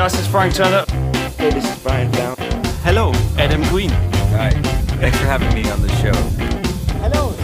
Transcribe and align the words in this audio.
Das 0.00 0.14
ist 0.14 0.28
Frank 0.28 0.54
Turner. 0.54 0.86
Hey, 1.36 1.50
this 1.50 1.62
is 1.62 1.78
Brian 1.82 2.10
Down. 2.12 2.34
Hello, 2.82 3.12
Adam 3.36 3.62
Green. 3.64 3.90
Hi. 4.32 4.48
Thanks 4.98 5.18
for 5.18 5.26
having 5.26 5.52
me 5.52 5.70
on 5.70 5.82
the 5.82 5.90
show. 6.00 6.14
Hello. 7.02 7.34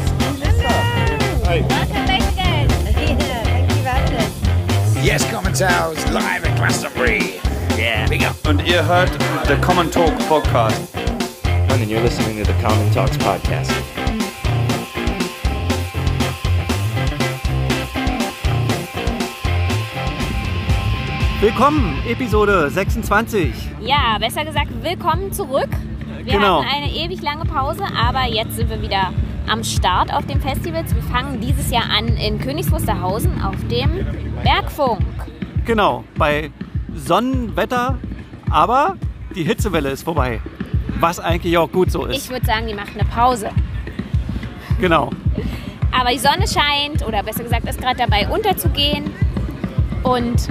Welcome 1.44 2.06
back 2.06 2.22
again. 2.32 2.66
Thank 2.94 3.70
you 3.70 3.82
for. 3.82 5.02
Yes, 5.02 5.30
Common 5.30 5.52
Towers, 5.52 6.02
live 6.10 6.46
at 6.46 6.56
Glastonbury. 6.56 7.42
Yeah, 7.76 8.08
big 8.08 8.22
up. 8.22 8.36
Und 8.46 8.66
ihr 8.66 8.82
hört 8.86 9.12
The 9.48 9.56
Common 9.56 9.90
Talk 9.90 10.14
Podcast. 10.20 10.80
And 11.44 11.90
you're 11.90 12.00
listening 12.00 12.42
to 12.42 12.50
the 12.50 12.58
Common 12.62 12.90
Talks 12.90 13.18
podcast. 13.18 13.95
Willkommen, 21.40 21.98
Episode 22.08 22.70
26. 22.70 23.52
Ja, 23.80 24.16
besser 24.18 24.44
gesagt, 24.44 24.68
willkommen 24.82 25.32
zurück. 25.32 25.68
Wir 26.24 26.32
Genau. 26.34 26.62
hatten 26.64 26.74
eine 26.82 26.90
ewig 26.92 27.20
lange 27.22 27.44
Pause, 27.44 27.84
aber 27.96 28.24
jetzt 28.26 28.56
sind 28.56 28.70
wir 28.70 28.80
wieder 28.80 29.12
am 29.46 29.62
Start 29.62 30.12
auf 30.12 30.26
dem 30.26 30.40
Festival. 30.40 30.84
Wir 30.92 31.02
fangen 31.02 31.40
dieses 31.40 31.70
Jahr 31.70 31.84
an 31.96 32.08
in 32.16 32.38
Königs 32.40 32.72
auf 32.72 32.82
dem 33.70 34.06
Bergfunk. 34.42 35.02
Genau, 35.66 36.04
bei 36.16 36.50
Sonnenwetter, 36.94 37.98
aber 38.50 38.96
die 39.34 39.44
Hitzewelle 39.44 39.90
ist 39.90 40.02
vorbei. 40.04 40.40
Was 40.98 41.20
eigentlich 41.20 41.58
auch 41.58 41.70
gut 41.70 41.90
so 41.90 42.06
Ich 42.08 42.16
ist. 42.16 42.30
würde 42.30 42.46
sagen, 42.46 42.66
die 42.66 42.74
macht 42.74 42.94
eine 42.98 43.04
Pause. 43.04 43.50
Genau. 44.80 45.10
Aber 45.92 46.10
die 46.10 46.18
Sonne 46.18 46.46
scheint, 46.48 47.06
oder 47.06 47.22
besser 47.22 47.42
gesagt, 47.44 47.68
ist 47.68 47.80
gerade 47.80 47.98
dabei 47.98 48.26
unterzugehen. 48.28 49.10
Und 50.02 50.48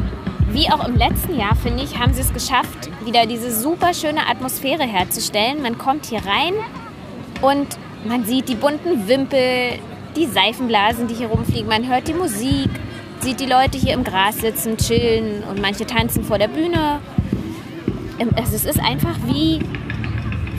wie 0.55 0.71
auch 0.71 0.87
im 0.87 0.95
letzten 0.95 1.37
Jahr, 1.37 1.53
finde 1.53 1.83
ich, 1.83 1.99
haben 1.99 2.13
sie 2.13 2.21
es 2.21 2.31
geschafft, 2.31 2.89
wieder 3.03 3.25
diese 3.25 3.53
super 3.53 3.93
schöne 3.93 4.25
Atmosphäre 4.29 4.83
herzustellen. 4.83 5.61
Man 5.61 5.77
kommt 5.77 6.05
hier 6.05 6.19
rein 6.19 6.53
und 7.41 7.67
man 8.07 8.23
sieht 8.23 8.47
die 8.47 8.55
bunten 8.55 9.05
Wimpel, 9.09 9.79
die 10.15 10.25
Seifenblasen, 10.25 11.07
die 11.07 11.15
hier 11.15 11.27
rumfliegen. 11.27 11.67
Man 11.67 11.89
hört 11.89 12.07
die 12.07 12.13
Musik, 12.13 12.69
sieht 13.19 13.41
die 13.41 13.47
Leute 13.47 13.77
hier 13.77 13.93
im 13.93 14.05
Gras 14.05 14.39
sitzen, 14.39 14.77
chillen 14.77 15.43
und 15.43 15.61
manche 15.61 15.85
tanzen 15.85 16.23
vor 16.23 16.37
der 16.37 16.47
Bühne. 16.47 16.99
Ähm, 18.17 18.29
Also 18.37 18.55
es 18.55 18.63
ist 18.63 18.79
einfach 18.79 19.17
wie, 19.25 19.59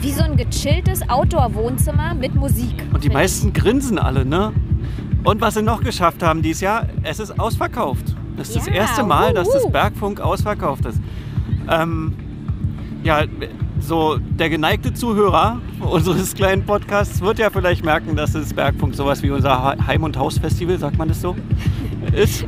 wie 0.01 0.11
so 0.11 0.21
ein 0.21 0.37
gechilltes 0.37 1.09
Outdoor-Wohnzimmer 1.09 2.13
mit 2.13 2.35
Musik. 2.35 2.75
Und 2.93 3.03
die 3.03 3.09
meisten 3.09 3.51
grinsen 3.51 3.97
alle, 3.97 4.25
ne? 4.25 4.53
Und 5.23 5.41
was 5.41 5.55
sie 5.55 5.63
noch 5.63 5.81
geschafft 5.81 6.21
haben 6.21 6.43
dieses 6.43 6.61
Jahr, 6.61 6.85
es 7.01 7.19
ist 7.19 7.39
ausverkauft. 7.39 8.16
Das 8.37 8.49
ist 8.49 8.57
das 8.57 8.67
Ja, 8.67 8.73
erste 8.73 9.03
Mal, 9.03 9.33
dass 9.33 9.49
das. 9.49 9.69
Bergfunk 9.71 10.21
ausverkauft 10.21 10.85
ist. 10.85 11.01
Ähm, 11.69 12.13
ja, 13.03 13.23
so 13.79 14.17
der 14.19 14.49
geneigte 14.49 14.93
Zuhörer 14.93 15.59
unseres 15.81 16.33
kleinen 16.33 16.65
Podcasts 16.65 17.21
wird 17.21 17.39
ja 17.39 17.49
vielleicht 17.49 17.83
merken, 17.83 18.15
dass 18.15 18.33
das 18.33 18.53
Bergfunk 18.53 18.95
sowas 18.95 19.21
wie 19.23 19.31
unser 19.31 19.75
Heim- 19.85 20.03
und 20.03 20.17
Hausfestival, 20.17 20.77
sagt 20.77 20.97
man 20.97 21.07
das 21.07 21.21
so, 21.21 21.35
ist. 22.15 22.45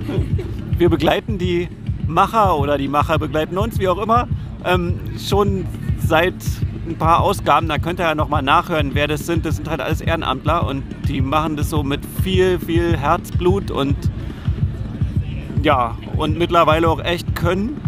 Wir 0.77 0.89
begleiten 0.89 1.37
die 1.37 1.67
Macher 2.07 2.57
oder 2.57 2.77
die 2.77 2.87
Macher 2.87 3.19
begleiten 3.19 3.57
uns, 3.57 3.79
wie 3.79 3.87
auch 3.87 3.97
immer, 4.01 4.27
ähm, 4.65 4.99
schon 5.17 5.65
seit 5.99 6.33
ein 6.87 6.95
paar 6.97 7.21
Ausgaben. 7.21 7.67
Da 7.67 7.77
könnt 7.77 7.99
ihr 7.99 8.05
ja 8.05 8.15
nochmal 8.15 8.41
nachhören, 8.41 8.91
wer 8.93 9.07
das 9.07 9.25
sind. 9.25 9.45
Das 9.45 9.57
sind 9.57 9.69
halt 9.69 9.81
alles 9.81 10.01
Ehrenamtler 10.01 10.65
und 10.67 10.83
die 11.07 11.21
machen 11.21 11.55
das 11.57 11.69
so 11.69 11.83
mit 11.83 12.01
viel, 12.23 12.59
viel 12.59 12.97
Herzblut 12.97 13.69
und 13.71 13.95
ja, 15.63 15.97
und 16.17 16.37
mittlerweile 16.37 16.89
auch 16.89 17.03
echt 17.03 17.35
können 17.35 17.81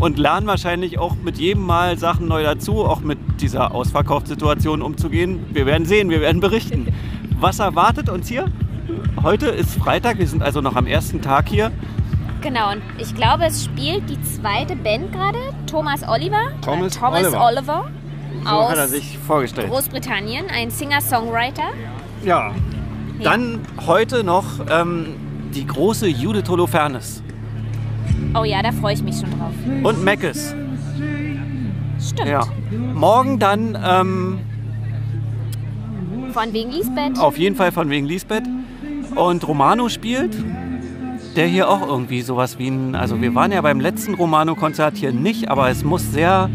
und 0.00 0.18
lernen 0.18 0.46
wahrscheinlich 0.46 0.98
auch 0.98 1.16
mit 1.16 1.38
jedem 1.38 1.64
Mal 1.64 1.98
Sachen 1.98 2.28
neu 2.28 2.42
dazu, 2.42 2.84
auch 2.84 3.00
mit 3.00 3.18
dieser 3.40 3.72
Ausverkaufssituation 3.74 4.82
umzugehen. 4.82 5.46
Wir 5.52 5.66
werden 5.66 5.86
sehen, 5.86 6.10
wir 6.10 6.20
werden 6.20 6.40
berichten. 6.40 6.92
Was 7.40 7.58
erwartet 7.58 8.08
uns 8.08 8.28
hier? 8.28 8.46
Heute 9.22 9.46
ist 9.46 9.76
Freitag, 9.76 10.18
wir 10.18 10.26
sind 10.26 10.42
also 10.42 10.60
noch 10.60 10.76
am 10.76 10.86
ersten 10.86 11.20
Tag 11.20 11.48
hier. 11.48 11.72
Genau, 12.40 12.72
und 12.72 12.82
ich 12.98 13.14
glaube, 13.14 13.44
es 13.46 13.64
spielt 13.64 14.08
die 14.08 14.22
zweite 14.22 14.76
Band 14.76 15.12
gerade, 15.12 15.38
Thomas 15.66 16.06
Oliver. 16.06 16.52
Thomas 16.62 16.96
äh, 16.96 17.00
Thomas 17.00 17.26
Oliver. 17.26 17.44
Oliver. 17.44 17.84
So 18.44 18.50
aus 18.50 18.70
hat 18.70 18.78
er 18.78 18.88
sich 18.88 19.18
vorgestellt. 19.18 19.68
Großbritannien, 19.68 20.46
ein 20.54 20.70
Singer-Songwriter. 20.70 21.70
Ja. 22.24 22.52
Dann 23.22 23.60
heute 23.86 24.22
noch 24.22 24.44
ähm, 24.70 25.16
die 25.56 25.66
große 25.66 26.06
Judith 26.06 26.48
Holofernes 26.48 27.22
Oh 28.34 28.44
ja, 28.44 28.62
da 28.62 28.70
freue 28.72 28.94
ich 28.94 29.02
mich 29.02 29.16
schon 29.18 29.30
drauf. 29.30 29.52
und 29.82 30.04
Meckes. 30.04 30.54
Stimmt. 31.98 32.28
Ja. 32.28 32.42
Morgen 32.94 33.38
dann 33.38 33.76
ähm, 33.82 34.38
Von 36.32 36.52
wegen 36.52 36.70
Lisbeth. 36.70 37.18
auf 37.18 37.38
jeden 37.38 37.56
Fall 37.56 37.72
von 37.72 37.88
wegen 37.88 38.06
Lisbeth. 38.06 38.44
Und 39.14 39.46
Romano 39.48 39.88
spielt, 39.88 40.36
der 41.34 41.46
hier 41.46 41.70
auch 41.70 41.86
irgendwie 41.86 42.20
sowas 42.20 42.58
wie 42.58 42.68
ein. 42.68 42.94
Also, 42.94 43.20
wir 43.22 43.34
waren 43.34 43.52
ja 43.52 43.62
beim 43.62 43.80
letzten 43.80 44.14
Romano-Konzert 44.14 44.96
hier 44.98 45.12
nicht, 45.12 45.48
aber 45.48 45.70
es 45.70 45.82
muss 45.84 46.12
sehr. 46.12 46.50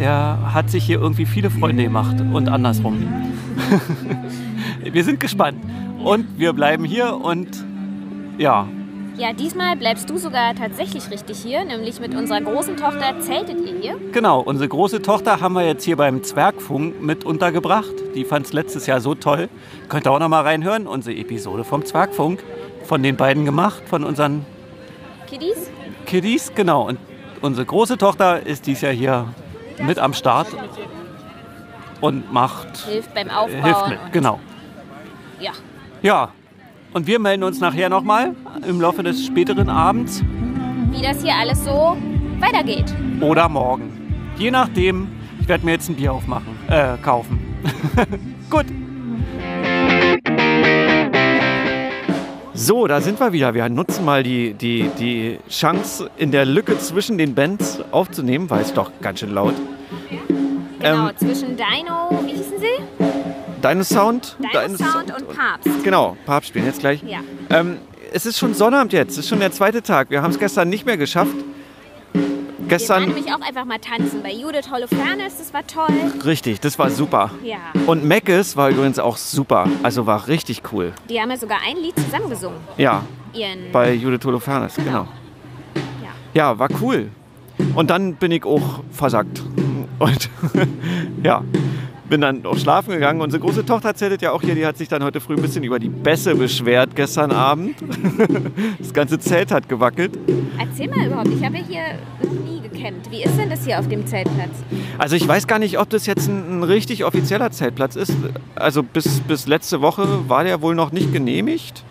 Der 0.00 0.38
hat 0.52 0.70
sich 0.70 0.84
hier 0.84 1.00
irgendwie 1.00 1.26
viele 1.26 1.50
Freunde 1.50 1.84
gemacht 1.84 2.16
und 2.32 2.48
andersrum. 2.48 2.96
wir 4.92 5.04
sind 5.04 5.20
gespannt. 5.20 5.58
Und 6.02 6.38
wir 6.38 6.52
bleiben 6.52 6.84
hier 6.84 7.14
und 7.14 7.48
ja, 8.38 8.66
Ja, 9.16 9.32
diesmal 9.32 9.74
bleibst 9.76 10.08
du 10.08 10.16
sogar 10.16 10.54
tatsächlich 10.54 11.10
richtig 11.10 11.38
hier, 11.38 11.64
nämlich 11.64 11.98
mit 11.98 12.14
unserer 12.14 12.40
großen 12.40 12.76
Tochter 12.76 13.18
zeltet 13.20 13.58
ihr 13.66 13.80
hier. 13.80 13.96
Genau, 14.12 14.40
unsere 14.40 14.68
große 14.68 15.02
Tochter 15.02 15.40
haben 15.40 15.54
wir 15.54 15.66
jetzt 15.66 15.82
hier 15.84 15.96
beim 15.96 16.22
Zwergfunk 16.22 17.02
mit 17.02 17.24
untergebracht. 17.24 17.92
Die 18.14 18.24
fand 18.24 18.46
es 18.46 18.52
letztes 18.52 18.86
Jahr 18.86 19.00
so 19.00 19.16
toll. 19.16 19.48
Könnt 19.88 20.06
ihr 20.06 20.12
auch 20.12 20.20
noch 20.20 20.28
mal 20.28 20.42
reinhören, 20.42 20.86
unsere 20.86 21.16
Episode 21.16 21.64
vom 21.64 21.84
Zwergfunk. 21.84 22.44
Von 22.84 23.02
den 23.02 23.16
beiden 23.16 23.44
gemacht, 23.44 23.82
von 23.86 24.04
unseren 24.04 24.46
Kiddies? 25.28 25.68
Kiddies, 26.06 26.52
genau. 26.54 26.86
Und 26.88 26.98
unsere 27.42 27.66
große 27.66 27.98
Tochter 27.98 28.46
ist 28.46 28.66
dies 28.66 28.80
Jahr 28.80 28.92
hier 28.92 29.26
mit 29.84 29.98
am 29.98 30.14
Start 30.14 30.46
und 32.00 32.32
macht, 32.32 32.78
Hilft 32.86 33.12
beim 33.14 33.28
Aufbauen. 33.30 33.64
hilft 33.64 33.88
mit, 33.88 33.98
genau. 34.12 34.38
Ja. 35.40 35.50
Ja, 36.02 36.30
und 36.94 37.06
wir 37.06 37.18
melden 37.18 37.42
uns 37.42 37.60
nachher 37.60 37.88
noch 37.88 38.02
mal 38.02 38.34
im 38.66 38.80
Laufe 38.80 39.02
des 39.02 39.24
späteren 39.26 39.68
Abends 39.68 40.22
Wie 40.90 41.02
das 41.02 41.22
hier 41.22 41.34
alles 41.34 41.64
so 41.64 41.96
weitergeht. 42.40 42.94
oder 43.20 43.48
morgen. 43.48 43.90
Je 44.36 44.50
nachdem, 44.50 45.08
ich 45.40 45.48
werde 45.48 45.64
mir 45.64 45.72
jetzt 45.72 45.88
ein 45.88 45.96
Bier 45.96 46.12
aufmachen, 46.12 46.56
äh, 46.68 46.96
kaufen. 47.02 47.40
Gut. 48.50 48.66
So, 52.54 52.86
da 52.88 53.00
sind 53.00 53.18
wir 53.20 53.32
wieder. 53.32 53.54
Wir 53.54 53.68
nutzen 53.68 54.04
mal 54.04 54.22
die, 54.22 54.52
die, 54.54 54.90
die 54.98 55.38
Chance, 55.48 56.10
in 56.16 56.30
der 56.32 56.44
Lücke 56.44 56.78
zwischen 56.78 57.16
den 57.18 57.34
Bands 57.34 57.80
aufzunehmen, 57.92 58.50
weil 58.50 58.62
es 58.62 58.72
doch 58.72 58.90
ganz 59.00 59.20
schön 59.20 59.30
laut. 59.32 59.54
Genau, 60.80 61.08
Ähm, 61.08 61.16
zwischen 61.16 61.56
Dino, 61.56 62.10
wie 62.24 62.30
hießen 62.32 62.58
sie? 62.58 63.04
Deine 63.60 63.84
Sound? 63.84 64.36
Dino 64.38 64.50
deine 64.52 64.76
Sound 64.76 65.14
und 65.14 65.36
Papst. 65.36 65.84
Genau, 65.84 66.16
Papst 66.26 66.48
spielen 66.50 66.66
jetzt 66.66 66.80
gleich. 66.80 67.02
Ja. 67.02 67.20
Ähm, 67.50 67.78
es 68.12 68.26
ist 68.26 68.38
schon 68.38 68.54
Sonnabend 68.54 68.92
jetzt, 68.92 69.12
es 69.12 69.18
ist 69.18 69.28
schon 69.28 69.40
der 69.40 69.52
zweite 69.52 69.82
Tag. 69.82 70.10
Wir 70.10 70.22
haben 70.22 70.30
es 70.30 70.38
gestern 70.38 70.68
nicht 70.68 70.86
mehr 70.86 70.96
geschafft. 70.96 71.34
Wir 72.12 72.76
Gestern, 72.76 73.02
waren 73.06 73.14
nämlich 73.14 73.32
auch 73.32 73.40
einfach 73.40 73.64
mal 73.64 73.78
tanzen. 73.78 74.22
Bei 74.22 74.30
Judith 74.32 74.70
Holofernes, 74.70 75.38
das 75.38 75.54
war 75.54 75.66
toll. 75.66 75.86
richtig, 76.26 76.60
das 76.60 76.78
war 76.78 76.90
super. 76.90 77.30
Ja. 77.42 77.56
Und 77.86 78.04
Meckes 78.04 78.56
war 78.56 78.68
übrigens 78.70 78.98
auch 78.98 79.16
super. 79.16 79.66
Also 79.82 80.06
war 80.06 80.28
richtig 80.28 80.62
cool. 80.72 80.92
Die 81.08 81.20
haben 81.20 81.30
ja 81.30 81.38
sogar 81.38 81.58
ein 81.66 81.76
Lied 81.78 81.94
zusammengesungen. 81.98 82.58
Ja, 82.76 83.04
Ihren. 83.32 83.72
bei 83.72 83.94
Judith 83.94 84.24
Holofernes, 84.24 84.74
genau. 84.76 85.08
Ja, 86.34 86.58
war 86.58 86.68
cool. 86.82 87.08
Und 87.74 87.88
dann 87.90 88.14
bin 88.16 88.32
ich 88.32 88.44
auch 88.44 88.80
versackt. 88.92 89.42
Und 89.98 90.30
ja, 91.24 91.42
bin 92.08 92.20
dann 92.20 92.44
auch 92.46 92.56
schlafen 92.56 92.92
gegangen. 92.92 93.20
Unsere 93.20 93.40
große 93.40 93.64
Tochter 93.64 93.94
zeltet 93.94 94.22
ja 94.22 94.32
auch 94.32 94.42
hier, 94.42 94.54
die 94.54 94.66
hat 94.66 94.76
sich 94.76 94.88
dann 94.88 95.02
heute 95.02 95.20
früh 95.20 95.34
ein 95.34 95.42
bisschen 95.42 95.64
über 95.64 95.78
die 95.78 95.88
Bässe 95.88 96.34
beschwert 96.34 96.96
gestern 96.96 97.32
Abend. 97.32 97.76
Das 98.78 98.92
ganze 98.92 99.18
Zelt 99.18 99.50
hat 99.50 99.68
gewackelt. 99.68 100.18
Erzähl 100.58 100.88
mal 100.88 101.06
überhaupt, 101.06 101.28
ich 101.28 101.44
habe 101.44 101.58
ja 101.58 101.64
hier 101.64 101.82
nie 102.44 102.60
gecampt. 102.60 103.10
Wie 103.10 103.22
ist 103.22 103.36
denn 103.36 103.50
das 103.50 103.64
hier 103.64 103.78
auf 103.78 103.88
dem 103.88 104.06
Zeltplatz? 104.06 104.50
Also 104.98 105.16
ich 105.16 105.26
weiß 105.26 105.46
gar 105.46 105.58
nicht, 105.58 105.78
ob 105.78 105.90
das 105.90 106.06
jetzt 106.06 106.28
ein, 106.28 106.58
ein 106.58 106.62
richtig 106.62 107.04
offizieller 107.04 107.50
Zeltplatz 107.50 107.96
ist. 107.96 108.14
Also 108.54 108.82
bis, 108.82 109.20
bis 109.20 109.46
letzte 109.46 109.80
Woche 109.80 110.28
war 110.28 110.44
der 110.44 110.62
wohl 110.62 110.74
noch 110.74 110.92
nicht 110.92 111.12
genehmigt. 111.12 111.84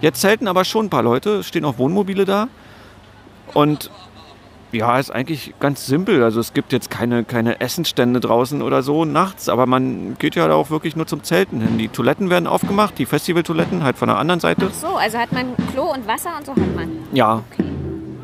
Jetzt 0.00 0.20
zelten 0.20 0.48
aber 0.48 0.64
schon 0.64 0.86
ein 0.86 0.90
paar 0.90 1.02
Leute, 1.02 1.36
es 1.36 1.48
stehen 1.48 1.64
auch 1.64 1.78
Wohnmobile 1.78 2.24
da. 2.24 2.48
Und 3.54 3.90
ja, 4.72 4.98
ist 4.98 5.10
eigentlich 5.10 5.54
ganz 5.60 5.86
simpel. 5.86 6.22
Also 6.22 6.40
es 6.40 6.52
gibt 6.52 6.72
jetzt 6.72 6.90
keine, 6.90 7.24
keine 7.24 7.60
Essenstände 7.60 8.20
draußen 8.20 8.62
oder 8.62 8.82
so 8.82 9.04
nachts, 9.04 9.48
aber 9.48 9.66
man 9.66 10.16
geht 10.18 10.34
ja 10.34 10.48
da 10.48 10.54
auch 10.54 10.70
wirklich 10.70 10.96
nur 10.96 11.06
zum 11.06 11.22
Zelten 11.22 11.60
hin. 11.60 11.78
Die 11.78 11.88
Toiletten 11.88 12.30
werden 12.30 12.46
aufgemacht, 12.46 12.98
die 12.98 13.06
Festivaltoiletten 13.06 13.84
halt 13.84 13.96
von 13.96 14.08
der 14.08 14.18
anderen 14.18 14.40
Seite. 14.40 14.70
So, 14.72 14.96
also 14.96 15.18
hat 15.18 15.32
man 15.32 15.54
Klo 15.72 15.92
und 15.92 16.06
Wasser 16.06 16.30
und 16.38 16.46
so 16.46 16.52
hat 16.52 16.76
man. 16.76 16.88
Ja, 17.12 17.42
Okay. 17.52 17.64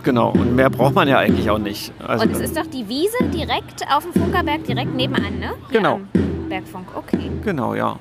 Genau, 0.05 0.31
und 0.31 0.55
mehr 0.55 0.71
braucht 0.71 0.95
man 0.95 1.09
ja 1.09 1.19
eigentlich 1.19 1.51
auch 1.51 1.59
nicht. 1.59 1.93
Also, 2.07 2.25
Und 2.25 2.33
es 2.33 2.41
ist 2.41 2.57
doch 2.57 2.67
die 2.67 2.89
Wiese 2.89 3.19
direkt 3.25 3.85
auf 3.93 4.05
dem 4.05 4.13
Funkerberg, 4.13 4.65
direkt 4.65 4.95
nebenan, 4.95 5.39
ne? 5.39 5.53
Genau. 5.71 6.01
Bergfunk, 6.49 6.87
okay. 6.95 7.31
Genau, 7.45 7.75
ja. 7.75 7.99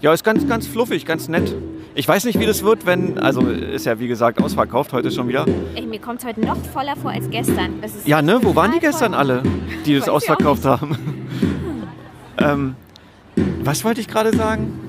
Ja, 0.00 0.12
ist 0.12 0.24
ganz, 0.24 0.46
ganz 0.48 0.66
fluffig, 0.66 1.04
ganz 1.06 1.28
nett. 1.28 1.54
Ich 1.94 2.08
weiß 2.08 2.24
nicht, 2.24 2.38
wie 2.38 2.46
das 2.46 2.62
wird, 2.62 2.86
wenn, 2.86 3.18
also 3.18 3.42
ist 3.48 3.84
ja 3.84 3.98
wie 3.98 4.08
gesagt 4.08 4.40
ausverkauft 4.40 4.94
heute 4.94 5.10
schon 5.10 5.28
wieder. 5.28 5.44
Ey, 5.74 5.84
mir 5.84 6.00
kommt 6.00 6.20
es 6.20 6.24
heute 6.24 6.40
noch 6.40 6.56
voller 6.72 6.96
vor 6.96 7.10
als 7.10 7.28
gestern. 7.28 7.82
Ja, 8.06 8.22
ne, 8.22 8.38
wo 8.42 8.54
waren 8.56 8.72
die 8.72 8.78
gestern 8.78 9.12
voll. 9.12 9.20
alle, 9.20 9.42
die 9.84 9.98
das 9.98 10.08
ausverkauft 10.08 10.64
haben? 10.64 10.96
ähm, 12.38 12.76
was 13.62 13.84
wollte 13.84 14.00
ich 14.00 14.08
gerade 14.08 14.34
sagen? 14.34 14.80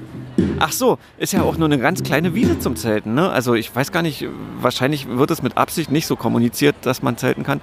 Ach 0.59 0.71
so, 0.71 0.97
ist 1.17 1.33
ja 1.33 1.43
auch 1.43 1.57
nur 1.57 1.67
eine 1.67 1.77
ganz 1.77 2.03
kleine 2.03 2.33
Wiese 2.35 2.57
zum 2.57 2.77
Zelten, 2.77 3.13
ne? 3.13 3.29
Also 3.29 3.53
ich 3.53 3.75
weiß 3.75 3.91
gar 3.91 4.01
nicht, 4.01 4.25
wahrscheinlich 4.59 5.07
wird 5.09 5.29
es 5.29 5.41
mit 5.41 5.57
Absicht 5.57 5.91
nicht 5.91 6.07
so 6.07 6.15
kommuniziert, 6.15 6.75
dass 6.83 7.01
man 7.01 7.17
zelten 7.17 7.43
kann. 7.43 7.59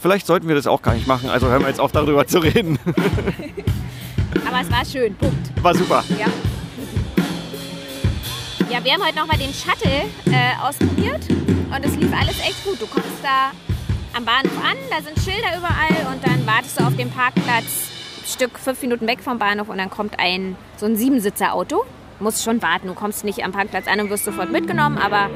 Vielleicht 0.00 0.26
sollten 0.26 0.48
wir 0.48 0.54
das 0.54 0.66
auch 0.66 0.80
gar 0.80 0.94
nicht 0.94 1.06
machen, 1.06 1.28
also 1.28 1.48
hören 1.48 1.60
wir 1.60 1.68
jetzt 1.68 1.80
auf 1.80 1.92
darüber 1.92 2.26
zu 2.26 2.38
reden. 2.38 2.78
Aber 4.46 4.60
es 4.62 4.70
war 4.70 4.84
schön, 4.84 5.14
Punkt. 5.14 5.62
War 5.62 5.74
super. 5.74 6.02
Ja. 6.18 6.26
Ja, 8.70 8.82
wir 8.84 8.92
haben 8.92 9.04
heute 9.04 9.16
nochmal 9.16 9.38
den 9.38 9.52
Shuttle 9.52 10.04
äh, 10.26 10.66
ausprobiert 10.66 11.20
und 11.30 11.84
es 11.84 11.96
lief 11.96 12.12
alles 12.12 12.38
echt 12.40 12.64
gut. 12.64 12.80
Du 12.80 12.86
kommst 12.86 13.22
da 13.22 13.52
am 14.16 14.24
Bahnhof 14.24 14.56
an, 14.64 14.76
da 14.90 14.96
sind 15.02 15.16
Schilder 15.18 15.56
überall 15.58 16.12
und 16.14 16.26
dann 16.26 16.46
wartest 16.46 16.78
du 16.80 16.84
auf 16.84 16.96
dem 16.96 17.10
Parkplatz 17.10 17.90
ein 18.22 18.26
Stück 18.26 18.58
fünf 18.58 18.80
Minuten 18.82 19.06
weg 19.06 19.20
vom 19.22 19.38
Bahnhof 19.38 19.68
und 19.68 19.78
dann 19.78 19.90
kommt 19.90 20.18
ein 20.18 20.56
so 20.76 20.86
ein 20.86 20.96
Siebensitzer-Auto. 20.96 21.84
Musst 22.20 22.44
schon 22.44 22.62
warten, 22.62 22.88
du 22.88 22.94
kommst 22.94 23.24
nicht 23.24 23.44
am 23.44 23.52
Parkplatz 23.52 23.86
an 23.86 24.00
und 24.00 24.10
wirst 24.10 24.24
sofort 24.24 24.50
mitgenommen, 24.50 24.98
aber 24.98 25.28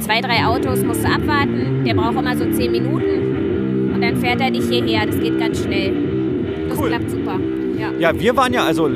zwei, 0.00 0.20
drei 0.20 0.44
Autos 0.46 0.80
musst 0.82 1.02
du 1.04 1.08
abwarten. 1.08 1.84
Der 1.84 1.94
braucht 1.94 2.16
immer 2.16 2.36
so 2.36 2.44
zehn 2.52 2.70
Minuten 2.70 3.92
und 3.94 4.00
dann 4.02 4.16
fährt 4.18 4.40
er 4.40 4.50
dich 4.50 4.68
hierher. 4.68 5.06
Das 5.06 5.18
geht 5.18 5.38
ganz 5.38 5.62
schnell. 5.62 6.68
Das 6.68 6.78
Cool. 6.78 6.88
klappt 6.88 7.10
super. 7.10 7.38
Ja. 7.78 7.90
Ja, 7.98 8.18
wir 8.20 8.36
waren 8.36 8.52
ja, 8.52 8.64
also 8.64 8.88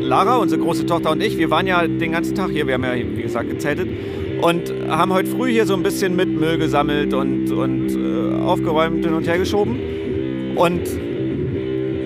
Lara, 0.00 0.36
unsere 0.36 0.60
große 0.60 0.86
Tochter 0.86 1.10
und 1.10 1.22
ich, 1.22 1.38
wir 1.38 1.50
waren 1.50 1.66
ja 1.66 1.86
den 1.86 2.12
ganzen 2.12 2.34
Tag 2.34 2.50
hier, 2.50 2.66
wir 2.66 2.74
haben 2.74 2.84
ja, 2.84 2.94
wie 2.94 3.22
gesagt, 3.22 3.48
gezeltet 3.48 3.88
und 4.40 4.72
haben 4.88 5.12
heute 5.12 5.30
früh 5.30 5.50
hier 5.50 5.66
so 5.66 5.74
ein 5.74 5.82
bisschen 5.82 6.16
mit 6.16 6.28
Müll 6.28 6.58
gesammelt 6.58 7.14
und, 7.14 7.50
und 7.50 7.88
äh, 7.90 8.42
aufgeräumt 8.42 9.04
hin 9.04 9.14
und 9.14 9.26
her 9.26 9.38
geschoben. 9.38 9.78
Und 10.56 10.82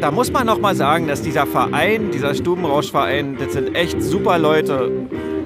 da 0.01 0.11
muss 0.11 0.33
man 0.33 0.47
noch 0.47 0.61
mal 0.61 0.77
sagen, 0.77 1.09
dass 1.09 1.23
dieser 1.23 1.47
Verein, 1.47 2.11
dieser 2.13 2.35
Stubenrauschverein, 2.35 3.37
das 3.39 3.53
sind 3.55 3.75
echt 3.75 4.01
super 4.03 4.39
Leute. 4.39 4.93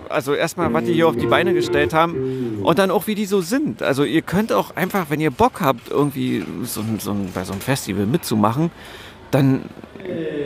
Also 0.08 0.34
erstmal, 0.34 0.72
was 0.74 0.84
die 0.84 0.92
hier 0.92 1.08
auf 1.08 1.16
die 1.16 1.26
Beine 1.26 1.54
gestellt 1.54 1.94
haben 1.94 2.60
und 2.62 2.78
dann 2.78 2.90
auch, 2.90 3.06
wie 3.06 3.14
die 3.14 3.24
so 3.24 3.40
sind. 3.40 3.82
Also 3.82 4.04
ihr 4.04 4.20
könnt 4.20 4.52
auch 4.52 4.76
einfach, 4.76 5.06
wenn 5.08 5.20
ihr 5.20 5.30
Bock 5.30 5.62
habt, 5.62 5.90
irgendwie 5.90 6.44
so, 6.64 6.82
so, 6.98 7.16
bei 7.34 7.44
so 7.44 7.52
einem 7.52 7.62
Festival 7.62 8.04
mitzumachen, 8.04 8.70
dann 9.32 9.62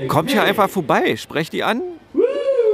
kommt 0.08 0.30
hier 0.30 0.42
einfach 0.42 0.70
vorbei, 0.70 1.16
sprecht 1.16 1.52
die 1.52 1.62
an. 1.62 1.82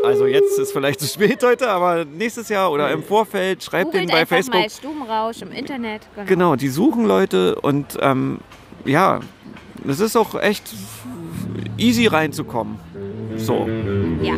Also 0.05 0.27
jetzt 0.27 0.59
ist 0.59 0.73
vielleicht 0.73 0.99
zu 1.01 1.07
spät 1.07 1.43
heute, 1.45 1.69
aber 1.69 2.05
nächstes 2.05 2.49
Jahr 2.49 2.73
oder 2.73 2.91
im 2.91 3.03
Vorfeld 3.05 3.63
schreibt 3.63 3.87
Googelt 3.93 4.09
denen 4.09 4.13
bei 4.19 4.27
Facebook. 4.27 4.61
mal 4.61 4.69
Stubenrausch 4.71 5.43
im 5.43 5.53
Internet. 5.53 6.03
Genau. 6.15 6.27
Genau, 6.27 6.57
die 6.57 6.69
suchen 6.69 7.05
Leute 7.07 7.55
und 7.57 7.99
ähm, 8.01 8.39
ja, 8.85 9.21
es 9.87 10.01
ist 10.01 10.17
auch 10.17 10.35
echt 10.41 10.65
easy 11.79 12.07
reinzukommen. 12.09 12.77
So, 13.37 13.69
Ja, 14.23 14.35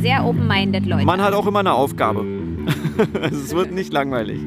sehr 0.00 0.24
open-minded 0.24 0.86
Leute. 0.86 1.04
man 1.04 1.20
hat 1.20 1.34
auch 1.34 1.46
immer 1.46 1.60
eine 1.60 1.74
Aufgabe. 1.74 2.24
Also 3.22 3.36
es 3.38 3.54
wird 3.54 3.72
nicht 3.72 3.94
langweilig. 3.94 4.38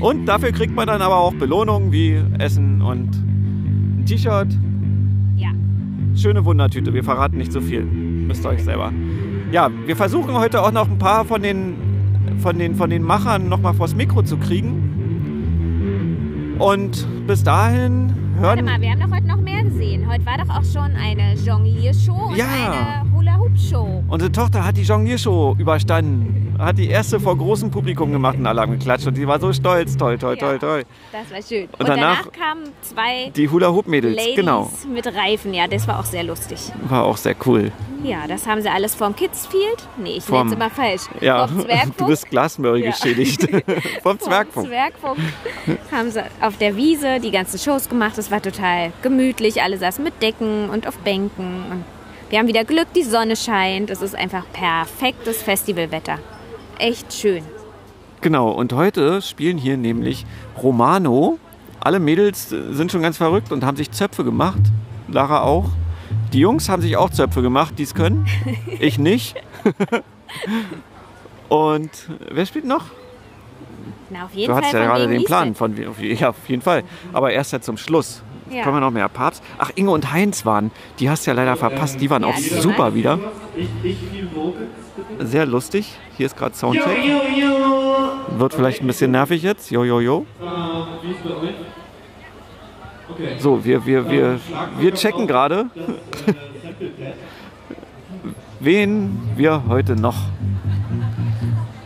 Und 0.00 0.26
dafür 0.26 0.52
kriegt 0.52 0.74
man 0.74 0.86
dann 0.86 1.00
aber 1.00 1.16
auch 1.16 1.32
Belohnungen 1.32 1.90
wie 1.90 2.20
Essen 2.38 2.82
und 2.82 3.08
ein 3.14 4.04
T-Shirt. 4.06 4.48
Schöne 6.16 6.44
Wundertüte, 6.44 6.92
wir 6.94 7.02
verraten 7.04 7.38
nicht 7.38 7.52
so 7.52 7.60
viel. 7.60 7.82
Müsst 7.84 8.44
ihr 8.44 8.50
euch 8.50 8.62
selber. 8.64 8.92
Ja, 9.50 9.70
wir 9.86 9.96
versuchen 9.96 10.34
heute 10.34 10.62
auch 10.62 10.72
noch 10.72 10.88
ein 10.88 10.98
paar 10.98 11.24
von 11.24 11.42
den, 11.42 11.74
von 12.38 12.58
den, 12.58 12.74
von 12.76 12.90
den 12.90 13.02
Machern 13.02 13.48
noch 13.48 13.60
mal 13.60 13.72
vors 13.74 13.94
Mikro 13.94 14.22
zu 14.22 14.36
kriegen. 14.36 14.80
Und 16.58 17.06
bis 17.26 17.42
dahin 17.42 18.12
Warte 18.38 18.62
hören. 18.62 18.64
mal, 18.64 18.80
wir 18.80 18.90
haben 18.90 19.00
doch 19.00 19.10
heute 19.10 19.26
noch 19.26 19.40
mehr 19.40 19.62
gesehen. 19.64 20.08
Heute 20.08 20.24
war 20.24 20.38
doch 20.38 20.48
auch 20.50 20.64
schon 20.64 20.92
eine 20.96 21.34
Jongliershow 21.44 22.28
und 22.30 22.36
Ja. 22.36 22.46
eine 22.46 23.12
Hula-Hoop-Show. 23.12 24.04
Unsere 24.08 24.30
Tochter 24.32 24.64
hat 24.64 24.76
die 24.76 24.82
Jongliershow 24.82 25.56
überstanden. 25.58 26.43
Hat 26.58 26.78
die 26.78 26.88
erste 26.88 27.18
vor 27.20 27.36
großem 27.36 27.70
Publikum 27.70 28.12
gemacht 28.12 28.36
alle 28.44 28.60
haben 28.60 28.72
geklatscht. 28.78 29.06
Und 29.06 29.16
die 29.16 29.26
war 29.26 29.40
so 29.40 29.52
stolz. 29.52 29.96
Toll, 29.96 30.18
toll, 30.18 30.36
toll, 30.36 30.58
toll. 30.58 30.82
Das 31.12 31.30
war 31.30 31.42
schön. 31.42 31.64
Und, 31.72 31.80
Und 31.80 31.88
danach, 31.88 32.22
danach 32.26 32.32
kamen 32.32 32.64
zwei 32.82 33.30
Die 33.34 33.48
Hula-Hoop-Mädels, 33.48 34.16
Ladies 34.16 34.36
genau. 34.36 34.70
mit 34.92 35.06
Reifen. 35.06 35.52
Ja, 35.54 35.66
das 35.66 35.86
war 35.88 35.98
auch 36.00 36.04
sehr 36.04 36.22
lustig. 36.24 36.58
War 36.88 37.04
auch 37.04 37.16
sehr 37.16 37.34
cool. 37.46 37.72
Ja, 38.02 38.26
das 38.28 38.46
haben 38.46 38.60
sie 38.60 38.68
alles 38.68 38.94
vom 38.94 39.16
Kidsfield. 39.16 39.88
Nee, 39.96 40.16
ich 40.18 40.24
Vom- 40.24 40.36
nenne 40.48 40.50
es 40.50 40.56
immer 40.56 40.70
falsch. 40.70 41.02
Ja, 41.20 41.46
Vom 41.46 41.60
Zwergfunk. 41.64 41.96
du 41.98 42.06
bist 42.06 42.30
Glasmurray 42.30 42.84
Ja. 42.84 42.90
geschädigt. 42.90 43.42
Vom 44.02 44.18
Vom 44.18 44.20
Zwergfunk. 44.20 44.66
Zwergfunk 44.68 45.18
haben 45.90 46.10
sie 46.10 46.22
auf 46.40 46.56
der 46.58 46.76
Wiese 46.76 47.18
die 47.20 47.30
ganzen 47.30 47.58
Shows 47.58 47.88
gemacht. 47.88 48.18
Es 48.18 48.30
war 48.30 48.42
total 48.42 48.92
gemütlich. 49.02 49.62
Alle 49.62 49.78
saßen 49.78 50.04
mit 50.04 50.22
Decken 50.22 50.68
und 50.70 50.86
auf 50.86 50.98
Bänken. 50.98 51.64
Und 51.70 51.84
wir 52.30 52.38
haben 52.38 52.46
wieder 52.48 52.64
Glück, 52.64 52.88
die 52.94 53.02
Sonne 53.02 53.36
scheint. 53.36 53.90
Es 53.90 54.02
ist 54.02 54.14
einfach 54.14 54.44
perfektes 54.52 55.42
Festivalwetter. 55.42 56.18
Echt 56.78 57.12
schön. 57.12 57.42
Genau, 58.20 58.50
und 58.50 58.72
heute 58.72 59.20
spielen 59.22 59.58
hier 59.58 59.76
nämlich 59.76 60.24
Romano. 60.62 61.38
Alle 61.80 62.00
Mädels 62.00 62.50
äh, 62.52 62.72
sind 62.72 62.90
schon 62.90 63.02
ganz 63.02 63.16
verrückt 63.18 63.52
und 63.52 63.64
haben 63.64 63.76
sich 63.76 63.90
Zöpfe 63.90 64.24
gemacht. 64.24 64.60
Lara 65.08 65.42
auch. 65.42 65.66
Die 66.32 66.38
Jungs 66.40 66.68
haben 66.68 66.82
sich 66.82 66.96
auch 66.96 67.10
Zöpfe 67.10 67.42
gemacht, 67.42 67.74
die 67.78 67.82
es 67.82 67.94
können. 67.94 68.26
Ich 68.80 68.98
nicht. 68.98 69.36
und 71.48 71.90
wer 72.30 72.46
spielt 72.46 72.64
noch? 72.64 72.84
Na, 74.10 74.24
auf 74.24 74.34
jeden 74.34 74.48
Du 74.48 74.52
Fall 74.52 74.62
hattest 74.62 74.74
ja 74.74 74.84
gerade 74.84 75.08
den 75.08 75.24
Plan. 75.24 75.54
Von, 75.54 75.74
ja, 76.00 76.28
auf 76.30 76.48
jeden 76.48 76.62
Fall. 76.62 76.82
Aber 77.12 77.32
erst 77.32 77.52
ja 77.52 77.60
zum 77.60 77.76
Schluss. 77.76 78.22
Ja. 78.50 78.62
Kommen 78.62 78.76
wir 78.76 78.80
noch 78.80 78.90
mehr. 78.90 79.08
Papst. 79.08 79.42
Ach, 79.58 79.70
Inge 79.74 79.90
und 79.90 80.12
Heinz 80.12 80.44
waren. 80.44 80.70
Die 80.98 81.08
hast 81.08 81.26
du 81.26 81.30
ja 81.30 81.34
leider 81.34 81.56
verpasst. 81.56 82.00
Die 82.00 82.10
waren 82.10 82.22
Ja, 82.22 82.28
auch 82.28 82.36
super 82.38 82.94
wieder. 82.94 83.18
Sehr 85.20 85.46
lustig. 85.46 85.96
Hier 86.16 86.26
ist 86.26 86.36
gerade 86.36 86.54
Soundcheck. 86.54 86.98
Wird 88.36 88.54
vielleicht 88.54 88.82
ein 88.82 88.86
bisschen 88.86 89.10
nervig 89.10 89.42
jetzt. 89.42 89.70
Jo, 89.70 89.84
jo, 89.84 90.00
jo. 90.00 90.26
So, 93.38 93.64
wir, 93.64 93.84
wir, 93.86 94.10
wir, 94.10 94.40
wir 94.78 94.94
checken 94.94 95.26
gerade, 95.26 95.66
wen 98.60 99.32
wir 99.36 99.64
heute 99.68 99.94
noch. 99.94 100.16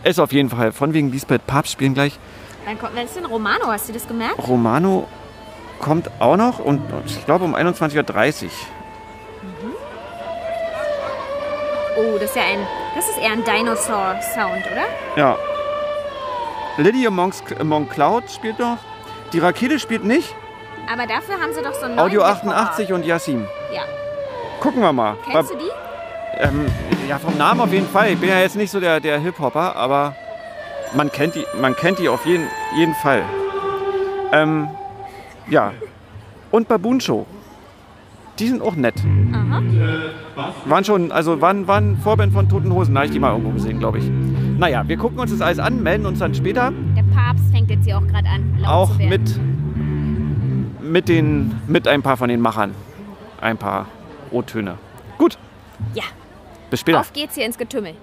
Ist 0.03 0.19
auf 0.19 0.31
jeden 0.31 0.49
Fall 0.49 0.71
von 0.71 0.93
wegen 0.93 1.11
Lisbeth 1.11 1.45
Papst 1.45 1.73
spielen 1.73 1.93
gleich. 1.93 2.17
Dann 2.65 2.79
kommt, 2.79 2.95
wer 2.95 3.03
ist 3.03 3.15
denn 3.15 3.25
Romano? 3.25 3.67
Hast 3.67 3.89
du 3.89 3.93
das 3.93 4.07
gemerkt? 4.07 4.39
Romano 4.47 5.07
kommt 5.79 6.09
auch 6.19 6.37
noch 6.37 6.59
und 6.59 6.81
ich 7.05 7.25
glaube 7.25 7.45
um 7.45 7.55
21.30 7.55 8.45
Uhr. 8.45 8.49
Oh, 11.97 12.13
das 12.13 12.29
ist 12.29 12.35
ja 12.35 12.43
ein, 12.43 12.59
das 12.95 13.09
ist 13.09 13.17
eher 13.19 13.31
ein 13.31 13.43
Dinosaur-Sound, 13.43 14.65
oder? 14.71 14.85
Ja. 15.15 15.37
Lydia 16.77 17.09
Monks, 17.09 17.43
Monk 17.63 17.91
Cloud 17.91 18.29
spielt 18.31 18.59
noch. 18.59 18.77
Die 19.33 19.39
Rakete 19.39 19.79
spielt 19.79 20.03
nicht. 20.03 20.35
Aber 20.91 21.05
dafür 21.05 21.39
haben 21.39 21.53
sie 21.53 21.61
doch 21.61 21.73
so 21.73 21.85
einen 21.85 21.99
Audio 21.99 22.21
neuen 22.21 22.31
88 22.31 22.93
und 22.93 23.05
Yassin. 23.05 23.41
Hip-Hop. 23.41 23.75
Ja. 23.75 23.83
Gucken 24.59 24.81
wir 24.81 24.91
mal. 24.91 25.17
Kennst 25.29 25.51
du 25.51 25.57
die? 25.57 25.69
Ähm, 26.37 26.65
ja, 27.07 27.19
vom 27.19 27.37
Namen 27.37 27.61
auf 27.61 27.71
jeden 27.71 27.87
Fall. 27.87 28.11
Ich 28.11 28.19
bin 28.19 28.29
ja 28.29 28.39
jetzt 28.39 28.55
nicht 28.55 28.71
so 28.71 28.79
der, 28.79 28.99
der 28.99 29.19
Hip-Hopper, 29.19 29.75
aber 29.75 30.15
man 30.93 31.11
kennt 31.11 31.35
die, 31.35 31.45
man 31.59 31.75
kennt 31.75 31.99
die 31.99 32.09
auf 32.09 32.25
jeden, 32.25 32.47
jeden 32.75 32.95
Fall. 32.95 33.23
Ähm, 34.31 34.69
ja. 35.49 35.73
Und 36.51 36.67
Baboon 36.67 36.99
Show. 36.99 37.25
Die 38.39 38.47
sind 38.47 38.61
auch 38.61 38.75
nett. 38.75 38.95
Aha. 39.33 39.38
Waren 40.65 40.83
schon, 40.83 41.11
also 41.11 41.41
waren, 41.41 41.67
waren 41.67 41.97
Vorband 41.97 42.33
von 42.33 42.47
Toten 42.47 42.71
Hosen. 42.73 42.93
Da 42.93 42.99
habe 43.01 43.07
ich 43.07 43.11
die 43.13 43.19
mal 43.19 43.31
irgendwo 43.31 43.51
gesehen, 43.51 43.79
glaube 43.79 43.97
ich. 43.99 44.05
Naja, 44.57 44.87
wir 44.87 44.97
gucken 44.97 45.19
uns 45.19 45.31
das 45.31 45.41
alles 45.41 45.59
an, 45.59 45.81
melden 45.81 46.05
uns 46.05 46.19
dann 46.19 46.33
später. 46.35 46.71
Der 46.95 47.03
Papst 47.15 47.45
fängt 47.51 47.69
jetzt 47.69 47.85
hier 47.85 47.97
auch 47.97 48.05
gerade 48.07 48.27
an, 48.27 48.63
Auch 48.65 48.97
mit, 48.97 49.39
mit, 50.81 51.09
den, 51.09 51.53
mit 51.67 51.87
ein 51.87 52.01
paar 52.01 52.17
von 52.17 52.29
den 52.29 52.41
Machern. 52.41 52.71
Ein 53.41 53.57
paar 53.57 53.87
O-Töne. 54.31 54.75
Gut, 55.17 55.37
Ja, 55.93 56.03
bis 56.69 56.81
später. 56.81 56.99
auf 56.99 57.13
geht's 57.13 57.35
hier 57.35 57.45
ins 57.45 57.57
Getümmel. 57.57 57.93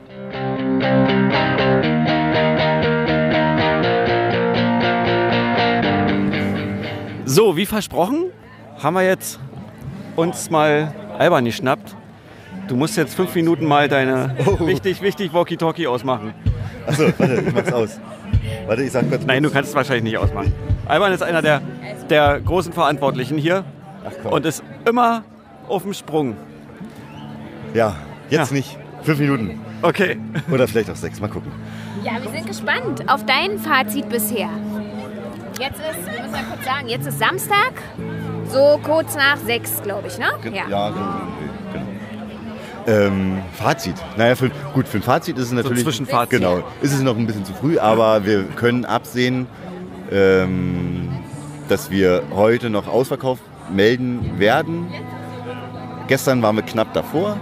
So, 7.24 7.56
wie 7.56 7.66
versprochen, 7.66 8.30
haben 8.82 8.94
wir 8.94 9.02
jetzt 9.02 9.38
uns 10.14 10.48
mal 10.50 10.94
Alban 11.18 11.44
geschnappt. 11.44 11.94
Du 12.68 12.76
musst 12.76 12.96
jetzt 12.96 13.14
fünf 13.14 13.34
Minuten 13.34 13.64
mal 13.66 13.88
deine 13.88 14.34
wichtig, 14.60 15.00
wichtig 15.02 15.32
Walkie-Talkie 15.32 15.86
ausmachen. 15.86 16.34
Achso, 16.86 17.04
warte, 17.18 17.42
ich 17.46 17.54
mach's 17.54 17.72
aus. 17.72 18.00
Warte, 18.66 18.82
ich 18.82 18.92
sag 18.92 19.08
kurz. 19.08 19.24
Nein, 19.26 19.42
du 19.42 19.50
kannst 19.50 19.70
es 19.70 19.76
wahrscheinlich 19.76 20.04
nicht 20.04 20.18
ausmachen. 20.18 20.52
Alban 20.86 21.12
ist 21.12 21.22
einer 21.22 21.42
der, 21.42 21.60
der 22.10 22.40
großen 22.40 22.72
Verantwortlichen 22.72 23.38
hier 23.38 23.64
komm. 24.22 24.32
und 24.32 24.46
ist 24.46 24.62
immer 24.88 25.22
auf 25.68 25.82
dem 25.82 25.94
Sprung. 25.94 26.36
Ja, 27.74 27.96
jetzt 28.30 28.50
Ja. 28.50 28.56
nicht. 28.56 28.78
Fünf 29.02 29.18
Minuten. 29.20 29.60
Okay. 29.82 30.16
Oder 30.50 30.66
vielleicht 30.66 30.90
auch 30.90 30.96
sechs. 30.96 31.20
Mal 31.20 31.28
gucken. 31.28 31.52
Ja, 32.02 32.12
wir 32.22 32.30
sind 32.30 32.46
gespannt 32.46 33.08
auf 33.08 33.24
dein 33.26 33.58
Fazit 33.58 34.08
bisher. 34.08 34.48
Jetzt 35.60 35.78
ist, 35.78 36.06
wir 36.12 36.22
müssen 36.22 36.34
ja 36.34 36.42
kurz 36.50 36.64
sagen, 36.64 36.88
jetzt 36.88 37.06
ist 37.06 37.18
Samstag, 37.18 37.72
so 38.50 38.80
kurz 38.82 39.14
nach 39.14 39.36
sechs, 39.38 39.82
glaube 39.82 40.08
ich, 40.08 40.18
ne? 40.18 40.26
Ja, 40.52 40.64
genau. 40.64 40.92
genau. 40.92 41.86
Ähm, 42.86 43.38
Fazit. 43.54 43.96
Naja, 44.16 44.36
für, 44.36 44.50
gut, 44.72 44.86
für 44.86 44.98
ein 44.98 45.02
Fazit 45.02 45.36
ist 45.38 45.46
es 45.46 45.52
natürlich. 45.52 45.82
Zwischenfazit. 45.82 46.38
Genau. 46.38 46.62
Ist 46.82 46.92
es 46.92 47.02
noch 47.02 47.16
ein 47.16 47.26
bisschen 47.26 47.44
zu 47.44 47.52
früh, 47.52 47.78
aber 47.78 48.24
wir 48.24 48.44
können 48.44 48.84
absehen, 48.84 49.46
ähm, 50.12 51.08
dass 51.68 51.90
wir 51.90 52.22
heute 52.34 52.70
noch 52.70 52.86
Ausverkauf 52.86 53.38
melden 53.74 54.38
werden. 54.38 54.86
Gestern 56.06 56.42
waren 56.42 56.54
wir 56.54 56.62
knapp 56.62 56.92
davor. 56.92 57.36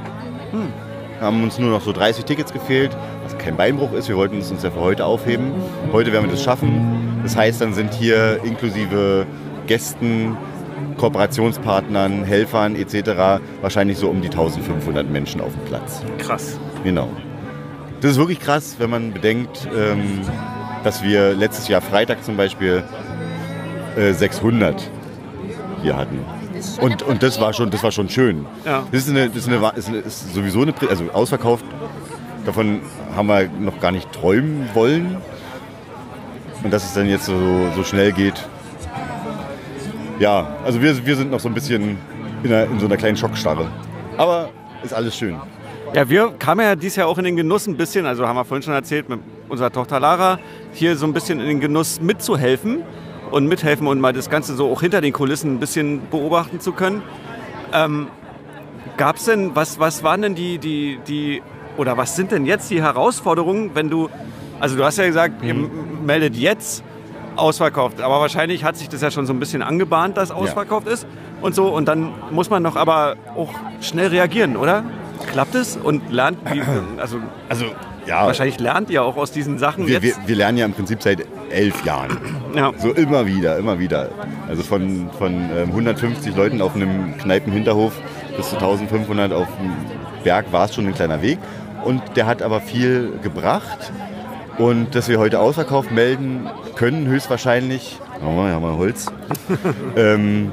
Haben 1.20 1.42
uns 1.42 1.58
nur 1.58 1.70
noch 1.70 1.82
so 1.82 1.92
30 1.92 2.24
Tickets 2.24 2.52
gefehlt, 2.52 2.96
was 3.24 3.36
kein 3.36 3.56
Beinbruch 3.56 3.92
ist. 3.92 4.08
Wir 4.08 4.16
wollten 4.16 4.38
es 4.38 4.50
uns 4.50 4.62
ja 4.62 4.70
für 4.70 4.80
heute 4.80 5.04
aufheben. 5.04 5.52
Heute 5.92 6.12
werden 6.12 6.24
wir 6.24 6.30
das 6.30 6.42
schaffen. 6.42 7.20
Das 7.22 7.36
heißt, 7.36 7.60
dann 7.60 7.74
sind 7.74 7.92
hier 7.92 8.42
inklusive 8.44 9.26
Gästen, 9.66 10.36
Kooperationspartnern, 10.96 12.24
Helfern 12.24 12.76
etc. 12.76 13.42
wahrscheinlich 13.60 13.98
so 13.98 14.08
um 14.08 14.20
die 14.20 14.28
1500 14.28 15.08
Menschen 15.08 15.40
auf 15.40 15.52
dem 15.52 15.64
Platz. 15.64 16.02
Krass. 16.18 16.58
Genau. 16.82 17.08
Das 18.00 18.12
ist 18.12 18.18
wirklich 18.18 18.40
krass, 18.40 18.76
wenn 18.78 18.90
man 18.90 19.12
bedenkt, 19.12 19.68
ähm, 19.74 20.20
dass 20.82 21.02
wir 21.02 21.34
letztes 21.34 21.68
Jahr 21.68 21.80
Freitag 21.80 22.22
zum 22.22 22.36
Beispiel 22.36 22.82
äh, 23.96 24.12
600 24.12 24.90
hier 25.82 25.96
hatten. 25.96 26.18
Und, 26.80 27.02
und 27.02 27.22
das 27.22 27.40
war 27.40 27.52
schon, 27.52 27.70
das 27.70 27.82
war 27.82 27.92
schon 27.92 28.08
schön. 28.08 28.46
Ja. 28.64 28.86
Das 28.90 29.02
ist, 29.02 29.10
eine, 29.10 29.28
das 29.28 29.46
ist, 29.46 29.48
eine, 29.48 29.72
ist, 29.76 29.88
eine, 29.88 29.98
ist 29.98 30.34
sowieso 30.34 30.62
eine, 30.62 30.74
also 30.88 31.10
ausverkauft. 31.12 31.64
Davon 32.44 32.80
haben 33.16 33.26
wir 33.26 33.48
noch 33.48 33.80
gar 33.80 33.90
nicht 33.90 34.12
träumen 34.12 34.68
wollen. 34.74 35.16
Und 36.62 36.72
dass 36.72 36.84
es 36.84 36.94
dann 36.94 37.08
jetzt 37.08 37.26
so, 37.26 37.70
so 37.74 37.84
schnell 37.84 38.12
geht. 38.12 38.46
Ja, 40.18 40.46
also 40.64 40.80
wir, 40.80 41.04
wir 41.04 41.16
sind 41.16 41.30
noch 41.30 41.40
so 41.40 41.48
ein 41.48 41.54
bisschen 41.54 41.98
in, 42.42 42.52
einer, 42.52 42.64
in 42.70 42.78
so 42.78 42.86
einer 42.86 42.96
kleinen 42.96 43.16
Schockstarre. 43.16 43.66
Aber 44.16 44.50
ist 44.82 44.94
alles 44.94 45.16
schön. 45.16 45.36
Ja, 45.92 46.08
wir 46.08 46.32
kamen 46.38 46.60
ja 46.64 46.76
dieses 46.76 46.96
Jahr 46.96 47.08
auch 47.08 47.18
in 47.18 47.24
den 47.24 47.36
Genuss 47.36 47.66
ein 47.66 47.76
bisschen, 47.76 48.06
also 48.06 48.26
haben 48.26 48.36
wir 48.36 48.44
vorhin 48.44 48.62
schon 48.62 48.74
erzählt, 48.74 49.08
mit 49.08 49.20
unserer 49.48 49.70
Tochter 49.70 50.00
Lara, 50.00 50.38
hier 50.72 50.96
so 50.96 51.06
ein 51.06 51.12
bisschen 51.12 51.40
in 51.40 51.46
den 51.46 51.60
Genuss 51.60 52.00
mitzuhelfen 52.00 52.82
und 53.30 53.46
mithelfen 53.46 53.86
und 53.86 54.00
mal 54.00 54.12
das 54.12 54.30
Ganze 54.30 54.54
so 54.54 54.70
auch 54.70 54.80
hinter 54.80 55.00
den 55.00 55.12
Kulissen 55.12 55.54
ein 55.54 55.60
bisschen 55.60 56.02
beobachten 56.10 56.60
zu 56.60 56.72
können. 56.72 57.02
Ähm, 57.72 58.08
Gab 58.96 59.16
es 59.16 59.24
denn, 59.24 59.56
was, 59.56 59.80
was 59.80 60.04
waren 60.04 60.22
denn 60.22 60.34
die, 60.36 60.58
die, 60.58 61.00
die, 61.08 61.42
oder 61.76 61.96
was 61.96 62.14
sind 62.14 62.30
denn 62.30 62.46
jetzt 62.46 62.70
die 62.70 62.80
Herausforderungen, 62.80 63.70
wenn 63.74 63.90
du, 63.90 64.08
also 64.60 64.76
du 64.76 64.84
hast 64.84 64.98
ja 64.98 65.06
gesagt, 65.06 65.42
ihr 65.42 65.50
m- 65.50 65.70
meldet 66.06 66.36
jetzt 66.36 66.84
ausverkauft, 67.36 68.00
aber 68.00 68.20
wahrscheinlich 68.20 68.64
hat 68.64 68.76
sich 68.76 68.88
das 68.88 69.00
ja 69.00 69.10
schon 69.10 69.26
so 69.26 69.32
ein 69.32 69.40
bisschen 69.40 69.62
angebahnt, 69.62 70.16
dass 70.16 70.30
ausverkauft 70.30 70.86
ist 70.86 71.06
und 71.42 71.54
so 71.54 71.68
und 71.68 71.86
dann 71.86 72.12
muss 72.30 72.50
man 72.50 72.62
doch 72.64 72.76
aber 72.76 73.16
auch 73.36 73.50
schnell 73.80 74.08
reagieren, 74.08 74.56
oder? 74.56 74.84
Klappt 75.30 75.54
es 75.54 75.76
und 75.76 76.10
lernt, 76.10 76.38
wie, 76.52 76.62
also 76.98 77.18
Also, 77.48 77.66
ja, 78.06 78.26
wahrscheinlich 78.26 78.60
lernt 78.60 78.90
ihr 78.90 79.02
auch 79.02 79.16
aus 79.16 79.32
diesen 79.32 79.58
Sachen 79.58 79.86
wir, 79.86 80.02
wir, 80.02 80.10
jetzt. 80.10 80.26
wir 80.26 80.36
lernen 80.36 80.58
ja 80.58 80.66
im 80.66 80.74
Prinzip 80.74 81.02
seit 81.02 81.24
elf 81.50 81.84
Jahren. 81.84 82.18
Ja. 82.54 82.70
So 82.76 82.92
immer 82.92 83.26
wieder, 83.26 83.58
immer 83.58 83.80
wieder. 83.80 84.10
Also 84.46 84.62
von, 84.62 85.10
von 85.18 85.32
ähm, 85.32 85.70
150 85.70 86.36
Leuten 86.36 86.62
auf 86.62 86.76
einem 86.76 87.18
Kneipenhinterhof 87.18 87.92
bis 88.36 88.50
zu 88.50 88.54
1500 88.54 89.32
auf 89.32 89.48
dem 89.60 89.72
Berg 90.22 90.52
war 90.52 90.66
es 90.66 90.74
schon 90.76 90.86
ein 90.86 90.94
kleiner 90.94 91.20
Weg. 91.20 91.40
Und 91.84 92.00
der 92.14 92.26
hat 92.26 92.42
aber 92.42 92.60
viel 92.60 93.18
gebracht. 93.24 93.90
Und 94.58 94.94
dass 94.94 95.08
wir 95.08 95.18
heute 95.18 95.40
ausverkauft 95.40 95.90
melden 95.90 96.48
können, 96.76 97.06
höchstwahrscheinlich, 97.06 97.98
oh, 98.24 98.46
ja 98.46 98.60
mal 98.60 98.76
Holz, 98.76 99.06
ähm, 99.96 100.52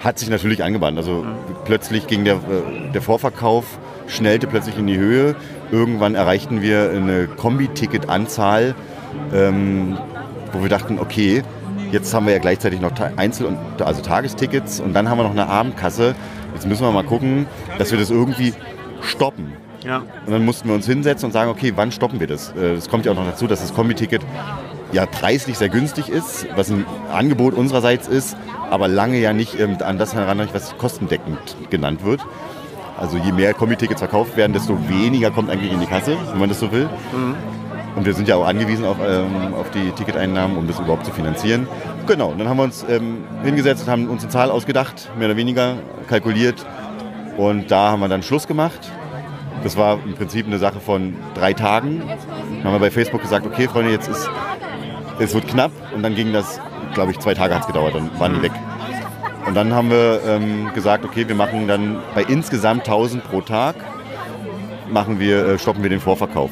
hat 0.00 0.18
sich 0.18 0.30
natürlich 0.30 0.64
angebahnt. 0.64 0.98
Also 0.98 1.24
plötzlich 1.64 2.06
ging 2.06 2.24
der, 2.24 2.36
äh, 2.36 2.92
der 2.92 3.02
Vorverkauf, 3.02 3.78
schnellte 4.08 4.46
plötzlich 4.46 4.78
in 4.78 4.86
die 4.86 4.98
Höhe. 4.98 5.36
Irgendwann 5.70 6.14
erreichten 6.14 6.62
wir 6.62 6.90
eine 6.90 7.28
Kombi-Ticket-Anzahl, 7.28 8.74
ähm, 9.32 9.96
wo 10.52 10.62
wir 10.62 10.68
dachten, 10.68 10.98
okay, 10.98 11.44
jetzt 11.92 12.12
haben 12.12 12.26
wir 12.26 12.32
ja 12.32 12.38
gleichzeitig 12.40 12.80
noch 12.80 12.92
Einzel- 13.16 13.46
und 13.46 13.58
also 13.82 14.02
Tagestickets 14.02 14.80
und 14.80 14.92
dann 14.94 15.08
haben 15.08 15.18
wir 15.18 15.24
noch 15.24 15.30
eine 15.30 15.46
Abendkasse. 15.46 16.14
Jetzt 16.54 16.66
müssen 16.66 16.82
wir 16.82 16.90
mal 16.90 17.04
gucken, 17.04 17.46
dass 17.78 17.92
wir 17.92 17.98
das 17.98 18.10
irgendwie 18.10 18.54
stoppen. 19.02 19.52
Ja. 19.84 19.98
Und 20.26 20.32
dann 20.32 20.44
mussten 20.44 20.68
wir 20.68 20.74
uns 20.74 20.86
hinsetzen 20.86 21.26
und 21.26 21.32
sagen, 21.32 21.50
okay, 21.50 21.72
wann 21.76 21.90
stoppen 21.92 22.20
wir 22.20 22.26
das? 22.26 22.52
Äh, 22.56 22.72
Es 22.74 22.88
kommt 22.88 23.06
ja 23.06 23.12
auch 23.12 23.16
noch 23.16 23.26
dazu, 23.26 23.46
dass 23.46 23.60
das 23.60 23.74
Kombi-Ticket 23.74 24.22
ja 24.92 25.06
preislich 25.06 25.56
sehr 25.56 25.68
günstig 25.68 26.08
ist, 26.08 26.46
was 26.56 26.70
ein 26.70 26.84
Angebot 27.12 27.54
unsererseits 27.54 28.08
ist, 28.08 28.36
aber 28.70 28.88
lange 28.88 29.18
ja 29.18 29.32
nicht 29.32 29.58
ähm, 29.58 29.78
an 29.82 29.98
das 29.98 30.14
heranreicht, 30.14 30.52
was 30.54 30.76
kostendeckend 30.76 31.56
genannt 31.70 32.04
wird. 32.04 32.20
Also 32.98 33.16
je 33.16 33.32
mehr 33.32 33.54
Kombi-Tickets 33.54 34.00
verkauft 34.00 34.36
werden, 34.36 34.52
desto 34.52 34.76
weniger 34.88 35.30
kommt 35.30 35.48
eigentlich 35.48 35.72
in 35.72 35.80
die 35.80 35.86
Kasse, 35.86 36.16
wenn 36.32 36.38
man 36.38 36.50
das 36.50 36.60
so 36.60 36.70
will. 36.70 36.88
Und 37.96 38.04
wir 38.04 38.12
sind 38.12 38.28
ja 38.28 38.36
auch 38.36 38.46
angewiesen 38.46 38.84
auf, 38.84 38.98
ähm, 39.04 39.54
auf 39.54 39.70
die 39.70 39.90
Ticketeinnahmen, 39.92 40.56
um 40.58 40.66
das 40.66 40.78
überhaupt 40.78 41.06
zu 41.06 41.12
finanzieren. 41.12 41.66
Genau, 42.06 42.28
und 42.28 42.38
dann 42.38 42.48
haben 42.48 42.58
wir 42.58 42.64
uns 42.64 42.84
ähm, 42.88 43.24
hingesetzt 43.42 43.84
und 43.84 43.90
haben 43.90 44.08
uns 44.08 44.22
eine 44.22 44.30
Zahl 44.30 44.50
ausgedacht, 44.50 45.10
mehr 45.18 45.28
oder 45.28 45.36
weniger 45.36 45.76
kalkuliert. 46.08 46.66
Und 47.38 47.70
da 47.70 47.90
haben 47.90 48.00
wir 48.00 48.08
dann 48.08 48.22
Schluss 48.22 48.46
gemacht. 48.46 48.90
Das 49.62 49.76
war 49.76 49.98
im 50.04 50.14
Prinzip 50.14 50.46
eine 50.46 50.58
Sache 50.58 50.80
von 50.80 51.14
drei 51.34 51.52
Tagen. 51.52 52.00
Dann 52.00 52.64
haben 52.64 52.72
wir 52.72 52.80
bei 52.80 52.90
Facebook 52.90 53.22
gesagt, 53.22 53.46
okay 53.46 53.68
Freunde, 53.68 53.90
jetzt 53.90 54.08
ist, 54.08 54.28
es 55.18 55.34
wird 55.34 55.48
knapp. 55.48 55.72
Und 55.94 56.02
dann 56.02 56.14
ging 56.14 56.32
das, 56.32 56.60
glaube 56.94 57.12
ich, 57.12 57.18
zwei 57.18 57.34
Tage 57.34 57.54
hat 57.54 57.62
es 57.62 57.66
gedauert, 57.66 57.94
dann 57.94 58.10
waren 58.18 58.34
die 58.34 58.42
weg. 58.42 58.52
Und 59.46 59.54
dann 59.54 59.74
haben 59.74 59.90
wir 59.90 60.20
ähm, 60.26 60.70
gesagt, 60.74 61.04
okay, 61.04 61.26
wir 61.26 61.34
machen 61.34 61.66
dann 61.66 61.98
bei 62.14 62.22
insgesamt 62.22 62.82
1000 62.86 63.24
pro 63.24 63.40
Tag, 63.40 63.74
machen 64.90 65.18
wir, 65.18 65.46
äh, 65.46 65.58
stoppen 65.58 65.82
wir 65.82 65.90
den 65.90 66.00
Vorverkauf. 66.00 66.50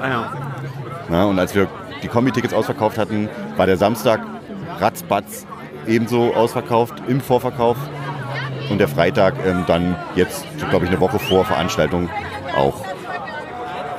Ah, 0.00 0.08
ja. 0.08 0.32
Ja, 1.10 1.24
und 1.24 1.38
als 1.38 1.54
wir 1.54 1.68
die 2.02 2.08
Kombi-Tickets 2.08 2.54
ausverkauft 2.54 2.98
hatten, 2.98 3.28
war 3.56 3.66
der 3.66 3.76
Samstag 3.76 4.20
ratzbatz 4.80 5.46
ebenso 5.86 6.34
ausverkauft 6.34 6.94
im 7.06 7.20
Vorverkauf. 7.20 7.76
Und 8.70 8.78
der 8.78 8.88
Freitag 8.88 9.34
ähm, 9.46 9.64
dann 9.66 9.96
jetzt, 10.14 10.44
glaube 10.70 10.84
ich, 10.86 10.90
eine 10.90 11.00
Woche 11.00 11.18
vor 11.18 11.44
Veranstaltung 11.44 12.08
auch. 12.56 12.84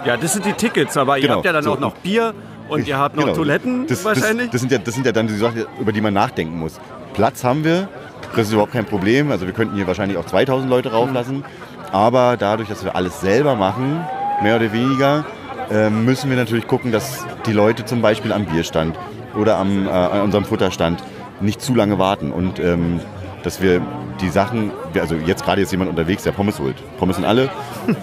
ja, 0.05 0.17
das 0.17 0.33
sind 0.33 0.45
die 0.45 0.53
Tickets, 0.53 0.97
aber 0.97 1.17
ihr 1.17 1.23
Genau, 1.23 1.35
habt 1.35 1.45
ja 1.45 1.53
dann 1.53 1.63
so. 1.63 1.73
auch 1.73 1.79
noch 1.79 1.93
Bier 1.95 2.33
und 2.69 2.87
ihr 2.87 2.97
habt 2.97 3.15
noch 3.15 3.23
Genau. 3.25 3.35
Toiletten 3.35 3.87
das, 3.87 4.03
wahrscheinlich. 4.03 4.45
Das, 4.47 4.53
das, 4.53 4.61
sind 4.61 4.71
ja, 4.71 4.77
das 4.79 4.93
sind 4.95 5.05
ja 5.05 5.11
dann 5.11 5.27
die 5.27 5.35
Sachen, 5.35 5.65
über 5.79 5.91
die 5.91 6.01
man 6.01 6.13
nachdenken 6.13 6.57
muss. 6.59 6.79
Platz 7.13 7.43
haben 7.43 7.63
wir, 7.63 7.87
das 8.35 8.47
ist 8.47 8.53
überhaupt 8.53 8.73
kein 8.73 8.85
Problem. 8.85 9.31
Also 9.31 9.45
wir 9.45 9.53
könnten 9.53 9.75
hier 9.75 9.85
wahrscheinlich 9.87 10.17
auch 10.17 10.25
2000 10.25 10.69
Leute 10.69 10.91
rauflassen. 10.91 11.45
Aber 11.91 12.37
dadurch, 12.37 12.69
dass 12.69 12.83
wir 12.83 12.95
alles 12.95 13.21
selber 13.21 13.55
machen, 13.55 14.03
mehr 14.41 14.55
oder 14.55 14.71
weniger, 14.73 15.25
ähm, 15.71 16.05
müssen 16.05 16.29
wir 16.29 16.37
natürlich 16.37 16.67
gucken, 16.67 16.91
dass 16.91 17.23
die 17.45 17.53
Leute 17.53 17.85
zum 17.85 18.01
Beispiel 18.01 18.33
am 18.33 18.45
Bierstand 18.45 18.97
oder 19.35 19.57
am, 19.57 19.87
äh, 19.87 19.91
an 19.91 20.21
unserem 20.21 20.45
Futterstand 20.45 21.03
nicht 21.39 21.61
zu 21.61 21.75
lange 21.75 21.99
warten. 21.99 22.31
Und 22.31 22.59
ähm, 22.59 22.99
dass 23.43 23.61
wir 23.61 23.81
die 24.23 24.29
Sachen, 24.29 24.71
also 24.99 25.15
jetzt 25.15 25.43
gerade 25.45 25.61
ist 25.61 25.71
jemand 25.71 25.89
unterwegs, 25.89 26.23
der 26.23 26.31
Pommes 26.31 26.59
holt. 26.59 26.75
Pommes 26.97 27.17
sind 27.17 27.25
alle. 27.25 27.49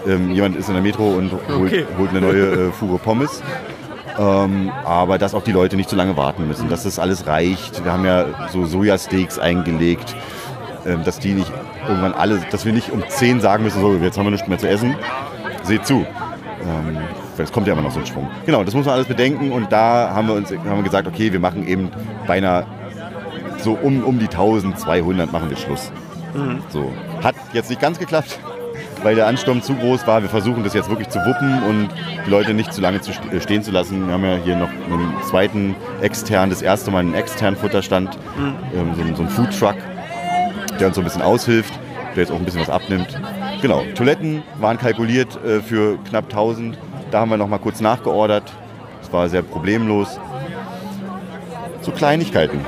ähm, 0.07 0.31
jemand 0.33 0.57
ist 0.57 0.69
in 0.69 0.75
der 0.75 0.83
Metro 0.83 1.09
und 1.09 1.33
holt, 1.33 1.73
Okay. 1.73 1.87
holt 1.99 2.11
eine 2.11 2.21
neue 2.21 2.69
äh, 2.69 2.73
Fuhre 2.73 2.99
Pommes. 2.99 3.43
Ähm, 4.19 4.71
aber 4.85 5.19
dass 5.19 5.35
auch 5.35 5.43
die 5.43 5.53
Leute 5.53 5.77
nicht 5.77 5.89
zu 5.89 5.97
lange 5.97 6.17
warten 6.17 6.47
müssen, 6.47 6.69
dass 6.69 6.83
das 6.83 6.99
alles 6.99 7.27
reicht. 7.27 7.85
Wir 7.85 7.93
haben 7.93 8.05
ja 8.05 8.27
so 8.53 8.67
Sojasteaks 8.67 9.39
eingelegt, 9.39 10.15
ähm, 10.87 11.05
dass 11.05 11.19
die 11.19 11.33
nicht 11.33 11.51
irgendwann 11.89 12.13
alle, 12.13 12.41
dass 12.51 12.65
wir 12.67 12.73
nicht 12.73 12.91
um 12.93 13.03
10 13.09 13.41
sagen 13.41 13.65
müssen, 13.65 13.81
so, 13.81 13.95
jetzt 13.95 14.19
haben 14.19 14.27
wir 14.27 14.31
nichts 14.33 14.49
mehr 14.49 14.59
zu 14.59 14.69
essen. 14.69 14.95
Seht 15.63 15.87
zu. 15.87 16.05
Ähm, 16.63 16.99
es 17.39 17.51
kommt 17.53 17.67
ja 17.67 17.73
immer 17.73 17.83
noch 17.83 17.93
so 17.93 18.01
ein 18.01 18.07
Schwung. 18.07 18.29
Genau, 18.45 18.65
das 18.65 18.75
muss 18.75 18.85
man 18.85 18.97
alles 18.97 19.07
bedenken 19.07 19.51
und 19.53 19.73
da 19.73 20.11
haben 20.15 20.29
wir 20.29 20.35
uns 20.35 20.51
haben 20.51 20.77
wir 20.77 20.83
gesagt, 20.83 21.09
okay, 21.09 21.33
wir 21.33 21.41
machen 21.41 21.67
eben 21.67 21.91
beinahe 22.27 22.67
so 23.59 23.73
um, 23.81 24.03
um 24.05 24.19
die 24.19 24.27
1200 24.27 25.33
machen 25.33 25.49
wir 25.49 25.57
Schluss. 25.57 25.91
So. 26.71 26.93
Hat 27.23 27.35
jetzt 27.53 27.71
nicht 27.71 27.81
ganz 27.81 27.99
geklappt, 27.99 28.39
weil 29.03 29.15
der 29.15 29.27
Ansturm 29.27 29.63
zu 29.63 29.75
groß 29.75 30.07
war. 30.07 30.23
Wir 30.23 30.29
versuchen 30.29 30.65
das 30.65 30.75
jetzt 30.75 30.89
wirklich 30.89 31.09
zu 31.09 31.19
wuppen 31.21 31.63
und 31.63 31.89
die 32.27 32.31
Leute 32.31 32.55
nicht 32.55 32.73
zu 32.73 32.81
lange 32.81 33.01
zu 33.01 33.11
äh, 33.11 33.41
stehen 33.41 33.63
zu 33.63 33.71
lassen. 33.71 34.07
Wir 34.07 34.15
haben 34.15 34.25
ja 34.25 34.37
hier 34.37 34.57
noch 34.57 34.69
einen 34.69 35.15
zweiten 35.29 35.75
externen, 36.01 36.51
das 36.51 36.63
erste 36.63 36.91
Mal 36.91 37.01
einen 37.01 37.15
externen 37.15 37.59
Futterstand, 37.59 38.19
ähm, 38.75 38.95
so, 38.95 39.03
so 39.15 39.23
einen 39.23 39.31
Foodtruck, 39.31 39.77
der 40.79 40.89
uns 40.89 40.97
so 40.97 41.03
ein 41.03 41.05
bisschen 41.05 41.23
aushilft, 41.23 41.73
der 42.15 42.23
jetzt 42.23 42.33
auch 42.33 42.37
ein 42.37 42.45
bisschen 42.45 42.61
was 42.61 42.71
abnimmt. 42.71 43.19
Genau, 43.63 43.83
Toiletten 43.95 44.43
waren 44.59 44.79
kalkuliert 44.79 45.39
äh, 45.45 45.61
für 45.61 45.99
knapp 46.09 46.25
1000. 46.25 46.79
Da 47.11 47.21
haben 47.21 47.31
wir 47.31 47.37
noch 47.37 47.49
mal 47.49 47.59
kurz 47.59 47.81
nachgeordert. 47.81 48.51
Das 49.03 49.13
war 49.13 49.29
sehr 49.29 49.43
problemlos. 49.43 50.19
So 51.83 51.91
Kleinigkeiten. 51.91 52.61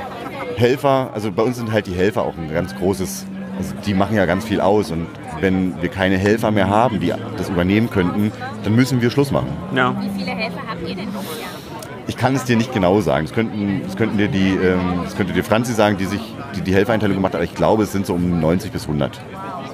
Helfer, 0.55 1.09
also 1.13 1.31
bei 1.31 1.43
uns 1.43 1.57
sind 1.57 1.71
halt 1.71 1.87
die 1.87 1.93
Helfer 1.93 2.23
auch 2.23 2.37
ein 2.37 2.53
ganz 2.53 2.75
großes, 2.75 3.25
also 3.57 3.73
die 3.85 3.93
machen 3.93 4.15
ja 4.15 4.25
ganz 4.25 4.45
viel 4.45 4.61
aus 4.61 4.91
und 4.91 5.07
wenn 5.39 5.81
wir 5.81 5.89
keine 5.89 6.17
Helfer 6.17 6.51
mehr 6.51 6.69
haben, 6.69 6.99
die 6.99 7.13
das 7.37 7.49
übernehmen 7.49 7.89
könnten, 7.89 8.31
dann 8.63 8.75
müssen 8.75 9.01
wir 9.01 9.09
Schluss 9.09 9.31
machen. 9.31 9.49
Ja. 9.75 9.95
Wie 9.99 10.19
viele 10.19 10.31
Helfer 10.31 10.61
habt 10.67 10.81
ihr 10.81 10.95
denn 10.95 11.05
Jahr? 11.05 11.63
Ich 12.07 12.17
kann 12.17 12.35
es 12.35 12.43
dir 12.43 12.57
nicht 12.57 12.73
genau 12.73 12.99
sagen. 13.01 13.25
Das 13.25 13.33
könnten, 13.33 13.81
das 13.83 13.95
könnten 13.95 14.17
dir 14.17 14.27
die, 14.27 14.49
ähm, 14.55 15.01
das 15.03 15.15
könnte 15.15 15.33
dir 15.33 15.43
Franzi 15.43 15.73
sagen, 15.73 15.97
die 15.97 16.05
sich 16.05 16.21
die, 16.55 16.61
die 16.61 16.73
Helfereinteilung 16.73 17.15
gemacht 17.15 17.33
hat, 17.33 17.39
aber 17.39 17.45
ich 17.45 17.55
glaube, 17.55 17.83
es 17.83 17.91
sind 17.91 18.05
so 18.05 18.13
um 18.13 18.39
90 18.39 18.71
bis 18.71 18.83
100, 18.83 19.21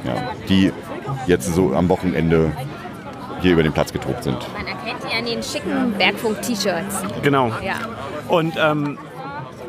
ja, 0.06 0.14
die 0.48 0.72
jetzt 1.28 1.54
so 1.54 1.74
am 1.74 1.90
Wochenende 1.90 2.52
hier 3.42 3.54
über 3.54 3.64
den 3.64 3.74
Platz 3.74 3.92
getobt 3.94 4.24
sind. 4.24 4.38
Man 4.54 4.68
erkennt 4.68 5.04
die 5.04 5.16
an 5.16 5.26
den 5.26 5.42
schicken 5.42 5.94
Bergfunk-T-Shirts. 5.98 7.04
Genau. 7.24 7.52
Ja. 7.64 7.76
Und 8.28 8.54
ähm, 8.62 8.98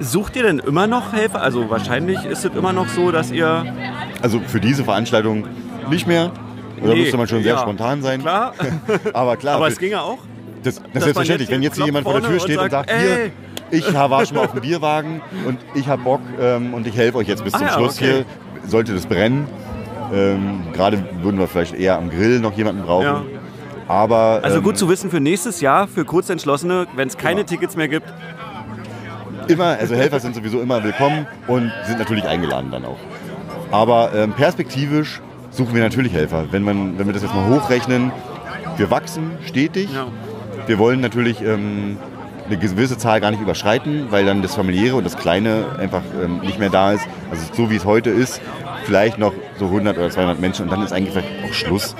sucht 0.01 0.37
ihr 0.37 0.43
denn 0.43 0.59
immer 0.59 0.87
noch 0.87 1.13
Helfer? 1.13 1.41
Also 1.43 1.71
wahrscheinlich 1.71 2.25
ist 2.25 2.45
es 2.45 2.55
immer 2.55 2.73
noch 2.73 2.89
so, 2.89 3.13
dass 3.13 3.31
ihr... 3.31 3.65
Also 4.23 4.41
für 4.41 4.61
diese 4.61 4.85
Veranstaltung 4.85 5.47
nicht 5.89 6.07
mehr. 6.07 6.33
Oder 6.83 6.95
Nee, 6.95 7.01
müsste 7.01 7.17
man 7.17 7.29
schon 7.29 7.43
sehr 7.43 7.55
ja. 7.55 7.61
spontan 7.61 8.03
sein. 8.03 8.21
Klar, 8.21 8.55
Aber 9.13 9.37
klar, 9.37 9.57
aber 9.57 9.69
es 9.69 9.79
ginge 9.79 10.01
auch. 10.01 10.19
Das, 10.63 10.77
das 10.77 10.85
ist 10.85 11.03
selbstverständlich. 11.03 11.49
jetzt 11.49 11.57
Wenn 11.57 11.63
jetzt 11.63 11.77
hier 11.77 11.87
jemand 11.87 12.05
vor 12.05 12.21
der 12.21 12.31
Tür 12.31 12.41
steht 12.41 12.59
und 12.59 12.65
und 12.65 12.71
sagt, 12.71 12.91
sagt, 12.91 13.01
hier, 13.01 13.31
ich 13.71 13.95
war 13.95 14.27
schon 14.27 14.37
mal 14.37 14.45
auf 14.45 14.53
dem 14.53 14.61
Bierwagen 14.61 15.23
und 15.47 15.59
ich 15.75 15.87
habe 15.87 16.03
Bock 16.03 16.21
ähm, 16.41 16.75
und 16.75 16.87
ich 16.87 16.97
helfe 16.97 17.19
euch 17.19 17.29
jetzt 17.29 17.45
bis 17.45 17.55
Ah 17.55 17.59
zum 17.59 17.67
ja, 17.67 17.73
Schluss 17.75 17.97
okay. 17.97 18.05
hier, 18.05 18.25
sollte 18.67 18.95
das 18.95 19.07
brennen. 19.07 19.47
Ähm, 20.13 20.63
Gerade 20.73 21.03
würden 21.23 21.39
wir 21.39 21.47
vielleicht 21.47 21.75
eher 21.75 21.97
am 21.97 22.11
Grill 22.11 22.41
noch 22.41 22.57
jemanden 22.57 22.83
brauchen. 22.83 23.05
Ja. 23.05 23.23
Aber 23.89 24.41
Also 24.43 24.59
ähm, 24.59 24.63
gut 24.63 24.77
zu 24.79 24.89
wissen 24.89 25.11
für 25.11 25.21
nächstes 25.21 25.61
Jahr, 25.61 25.89
für 25.89 26.05
Kurzentschlossene, 26.05 26.87
wenn 26.95 27.09
es 27.09 27.17
keine 27.17 27.37
Genau. 27.37 27.49
Tickets 27.49 27.77
mehr 27.77 27.89
gibt. 27.89 28.07
Immer, 29.51 29.79
also 29.79 29.95
Helfer 29.95 30.21
sind 30.21 30.35
sowieso 30.35 30.61
immer 30.61 30.83
willkommen 30.83 31.27
und 31.47 31.73
sind 31.87 31.99
natürlich 31.99 32.27
eingeladen 32.27 32.71
dann 32.71 32.85
auch. 32.85 32.99
Aber 33.71 34.13
ähm, 34.15 34.33
perspektivisch 34.33 35.21
suchen 35.51 35.75
wir 35.75 35.83
natürlich 35.83 36.13
Helfer. 36.13 36.47
Wenn, 36.51 36.63
man, 36.63 36.99
wenn 36.99 37.07
wir 37.07 37.13
das 37.13 37.23
jetzt 37.23 37.35
mal 37.35 37.49
hochrechnen, 37.49 38.13
wir 38.77 38.91
wachsen 38.91 39.33
stetig. 39.47 39.89
Ja. 39.93 40.07
Wir 40.67 40.79
wollen 40.79 41.01
natürlich 41.01 41.43
ähm, 41.43 41.99
eine 42.47 42.59
gewisse 42.59 42.99
Zahl 42.99 43.21
gar 43.21 43.31
nicht 43.31 43.41
überschreiten, 43.41 44.07
weil 44.11 44.25
dann 44.25 44.43
das 44.43 44.55
Familiäre 44.55 44.97
und 44.97 45.05
das 45.05 45.17
Kleine 45.17 45.67
einfach 45.79 46.03
ähm, 46.23 46.41
nicht 46.41 46.59
mehr 46.59 46.71
da 46.71 46.93
ist. 46.93 47.07
Also 47.31 47.43
so 47.53 47.71
wie 47.71 47.77
es 47.77 47.85
heute 47.85 48.11
ist, 48.11 48.41
vielleicht 48.85 49.19
noch 49.19 49.33
so 49.59 49.67
100 49.67 49.99
oder 49.99 50.11
200 50.11 50.41
Menschen 50.41 50.65
und 50.65 50.73
dann 50.73 50.83
ist 50.83 50.93
eigentlich 50.93 51.17
auch 51.17 51.53
Schluss. 51.53 51.95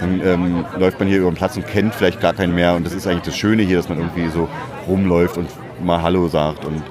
Dann 0.00 0.20
ähm, 0.24 0.64
läuft 0.78 0.98
man 0.98 1.08
hier 1.08 1.18
über 1.18 1.30
den 1.30 1.36
Platz 1.36 1.56
und 1.56 1.66
kennt 1.66 1.94
vielleicht 1.94 2.20
gar 2.20 2.34
keinen 2.34 2.54
mehr 2.54 2.74
und 2.74 2.84
das 2.84 2.92
ist 2.92 3.06
eigentlich 3.06 3.22
das 3.22 3.36
Schöne 3.36 3.62
hier, 3.62 3.76
dass 3.76 3.88
man 3.88 3.98
irgendwie 3.98 4.28
so 4.28 4.48
rumläuft 4.86 5.38
und 5.38 5.48
mal 5.82 6.02
Hallo 6.02 6.28
sagt. 6.28 6.64
Und, 6.64 6.82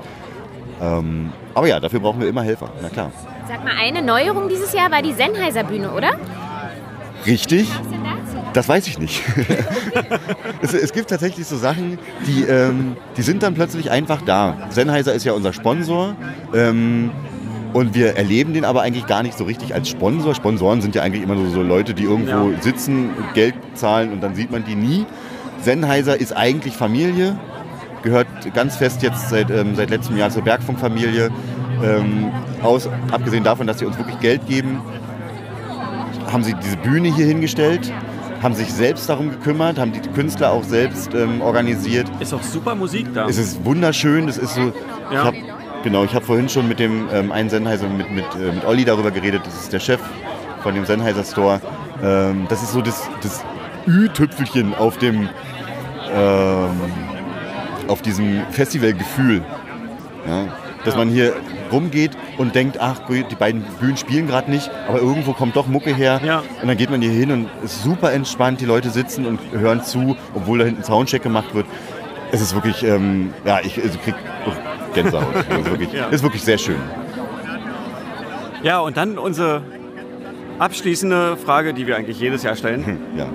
ähm, 0.81 1.31
aber 1.53 1.67
ja, 1.67 1.79
dafür 1.79 1.99
brauchen 1.99 2.21
wir 2.21 2.27
immer 2.27 2.43
Helfer, 2.43 2.69
na 2.81 2.89
klar. 2.89 3.11
Sag 3.47 3.63
mal, 3.63 3.73
eine 3.79 4.01
Neuerung 4.01 4.49
dieses 4.49 4.73
Jahr 4.73 4.91
war 4.91 5.01
die 5.01 5.13
Sennheiser 5.13 5.63
Bühne, 5.63 5.91
oder? 5.91 6.11
Richtig? 7.25 7.69
Was 7.69 7.89
denn 7.89 8.03
dazu? 8.03 8.45
Das 8.53 8.69
weiß 8.69 8.87
ich 8.87 8.99
nicht. 8.99 9.23
es, 10.61 10.73
es 10.73 10.93
gibt 10.93 11.09
tatsächlich 11.09 11.47
so 11.47 11.57
Sachen, 11.57 11.97
die, 12.27 12.43
ähm, 12.43 12.95
die 13.17 13.21
sind 13.21 13.41
dann 13.43 13.53
plötzlich 13.55 13.89
einfach 13.91 14.21
da. 14.21 14.57
Sennheiser 14.69 15.13
ist 15.13 15.25
ja 15.25 15.33
unser 15.33 15.53
Sponsor. 15.53 16.15
Ähm, 16.53 17.11
und 17.73 17.93
wir 17.93 18.15
erleben 18.15 18.53
den 18.53 18.63
aber 18.63 18.83
eigentlich 18.83 19.05
gar 19.05 19.21
nicht 19.23 19.37
so 19.37 19.43
richtig 19.43 19.73
als 19.73 19.89
Sponsor. 19.89 20.33
Sponsoren 20.33 20.81
sind 20.81 20.95
ja 20.95 21.01
eigentlich 21.01 21.23
immer 21.23 21.35
nur 21.35 21.49
so 21.49 21.61
Leute, 21.61 21.93
die 21.93 22.03
irgendwo 22.03 22.51
Ja. 22.51 22.61
sitzen, 22.61 23.09
Geld 23.33 23.55
zahlen 23.73 24.13
und 24.13 24.21
dann 24.23 24.33
sieht 24.35 24.49
man 24.51 24.63
die 24.63 24.75
nie. 24.75 25.05
Sennheiser 25.61 26.17
ist 26.19 26.31
eigentlich 26.35 26.75
Familie, 26.75 27.37
gehört 28.05 28.27
ganz 28.53 28.77
fest 28.77 29.01
jetzt 29.01 29.29
seit, 29.29 29.49
ähm, 29.51 29.75
seit 29.75 29.89
letztem 29.89 30.15
Jahr 30.17 30.29
zur 30.29 30.43
Bergfunkfamilie. 30.43 31.29
Ähm, 31.83 32.31
aus, 32.63 32.87
abgesehen 33.11 33.43
davon, 33.43 33.67
dass 33.67 33.79
sie 33.79 33.85
uns 33.85 33.97
wirklich 33.97 34.17
Geld 34.21 34.47
geben, 34.47 34.79
haben 36.31 36.43
sie 36.43 36.53
diese 36.53 36.77
Bühne 36.77 37.13
hier 37.13 37.25
hingestellt, 37.25 37.91
haben 38.41 38.55
sich 38.55 38.71
selbst 38.73 39.09
darum 39.09 39.29
gekümmert, 39.29 39.77
haben 39.77 39.91
die 39.91 39.99
Künstler 39.99 40.51
auch 40.51 40.63
selbst 40.63 41.13
ähm, 41.13 41.41
organisiert. 41.41 42.07
Ist 42.21 42.33
auch 42.33 42.41
super 42.41 42.75
Musik 42.75 43.13
da. 43.13 43.27
Es 43.27 43.37
ist 43.37 43.63
wunderschön, 43.65 44.27
das 44.27 44.37
ist 44.37 44.55
so. 44.55 44.69
Ich 45.09 45.13
Ja. 45.15 45.25
hab, 45.25 45.33
genau, 45.83 46.03
ich 46.05 46.15
habe 46.15 46.25
vorhin 46.25 46.47
schon 46.47 46.67
mit 46.67 46.79
dem 46.79 47.07
ähm, 47.13 47.31
einen 47.31 47.49
Sennheiser, 47.49 47.87
mit, 47.89 48.09
mit, 48.11 48.25
äh, 48.35 48.53
mit 48.53 48.65
Olli 48.65 48.85
darüber 48.85 49.11
geredet, 49.11 49.41
das 49.45 49.55
ist 49.63 49.73
der 49.73 49.79
Chef 49.79 49.99
von 50.63 50.73
dem 50.75 50.85
Sennheiser 50.85 51.23
Store. 51.23 51.59
Ähm, 52.01 52.45
das 52.49 52.63
ist 52.63 52.71
so 52.71 52.81
das, 52.81 53.07
das 53.21 53.43
Ü-Tüpfelchen 53.87 54.73
auf 54.75 54.97
dem 54.97 55.29
ähm, 56.11 56.69
auf 57.87 58.01
diesem 58.01 58.41
Festivalgefühl. 58.51 59.43
Ja, 60.27 60.47
dass 60.85 60.95
man 60.95 61.09
hier 61.09 61.33
rumgeht 61.71 62.11
und 62.37 62.55
denkt, 62.55 62.79
ach 62.79 63.01
die 63.09 63.35
beiden 63.35 63.63
Bühnen 63.79 63.97
spielen 63.97 64.27
gerade 64.27 64.51
nicht, 64.51 64.69
aber 64.87 64.99
irgendwo 64.99 65.33
kommt 65.33 65.55
doch 65.55 65.67
Mucke 65.67 65.93
her. 65.93 66.21
Ja. 66.23 66.43
Und 66.61 66.67
dann 66.67 66.77
geht 66.77 66.89
man 66.89 67.01
hier 67.01 67.11
hin 67.11 67.31
und 67.31 67.49
ist 67.63 67.83
super 67.83 68.11
entspannt, 68.13 68.61
die 68.61 68.65
Leute 68.65 68.89
sitzen 68.91 69.25
und 69.25 69.39
hören 69.51 69.83
zu, 69.83 70.15
obwohl 70.35 70.59
da 70.59 70.65
hinten 70.65 70.83
Soundcheck 70.83 71.23
gemacht 71.23 71.53
wird. 71.53 71.65
Es 72.31 72.41
ist 72.41 72.53
wirklich, 72.53 72.83
ähm, 72.83 73.33
ja, 73.45 73.59
ich 73.63 73.81
also 73.81 73.97
krieg 74.03 74.15
Gänsehaut. 74.93 75.25
Also 75.49 75.71
wirklich, 75.71 75.91
Ja. 75.93 76.07
Ist 76.07 76.23
wirklich 76.23 76.43
sehr 76.43 76.57
schön. 76.57 76.77
Ja, 78.63 78.79
und 78.79 78.97
dann 78.97 79.17
unsere 79.17 79.61
abschließende 80.59 81.37
Frage, 81.37 81.73
die 81.73 81.85
wir 81.87 81.97
eigentlich 81.97 82.19
jedes 82.19 82.43
Jahr 82.43 82.55
stellen. 82.55 82.85
Hm, 82.85 82.97
Ja. 83.17 83.27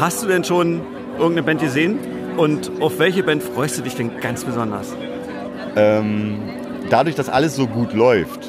Hast 0.00 0.22
du 0.22 0.26
denn 0.26 0.42
schon 0.42 0.80
irgendeine 1.18 1.42
Band 1.42 1.60
gesehen? 1.60 1.98
Und 2.36 2.70
auf 2.80 2.98
welche 2.98 3.22
Band 3.22 3.42
freust 3.42 3.78
du 3.78 3.82
dich 3.82 3.94
denn 3.94 4.20
ganz 4.20 4.44
besonders? 4.44 4.94
Ähm, 5.76 6.38
dadurch, 6.90 7.14
dass 7.14 7.28
alles 7.28 7.56
so 7.56 7.66
gut 7.66 7.92
läuft, 7.92 8.48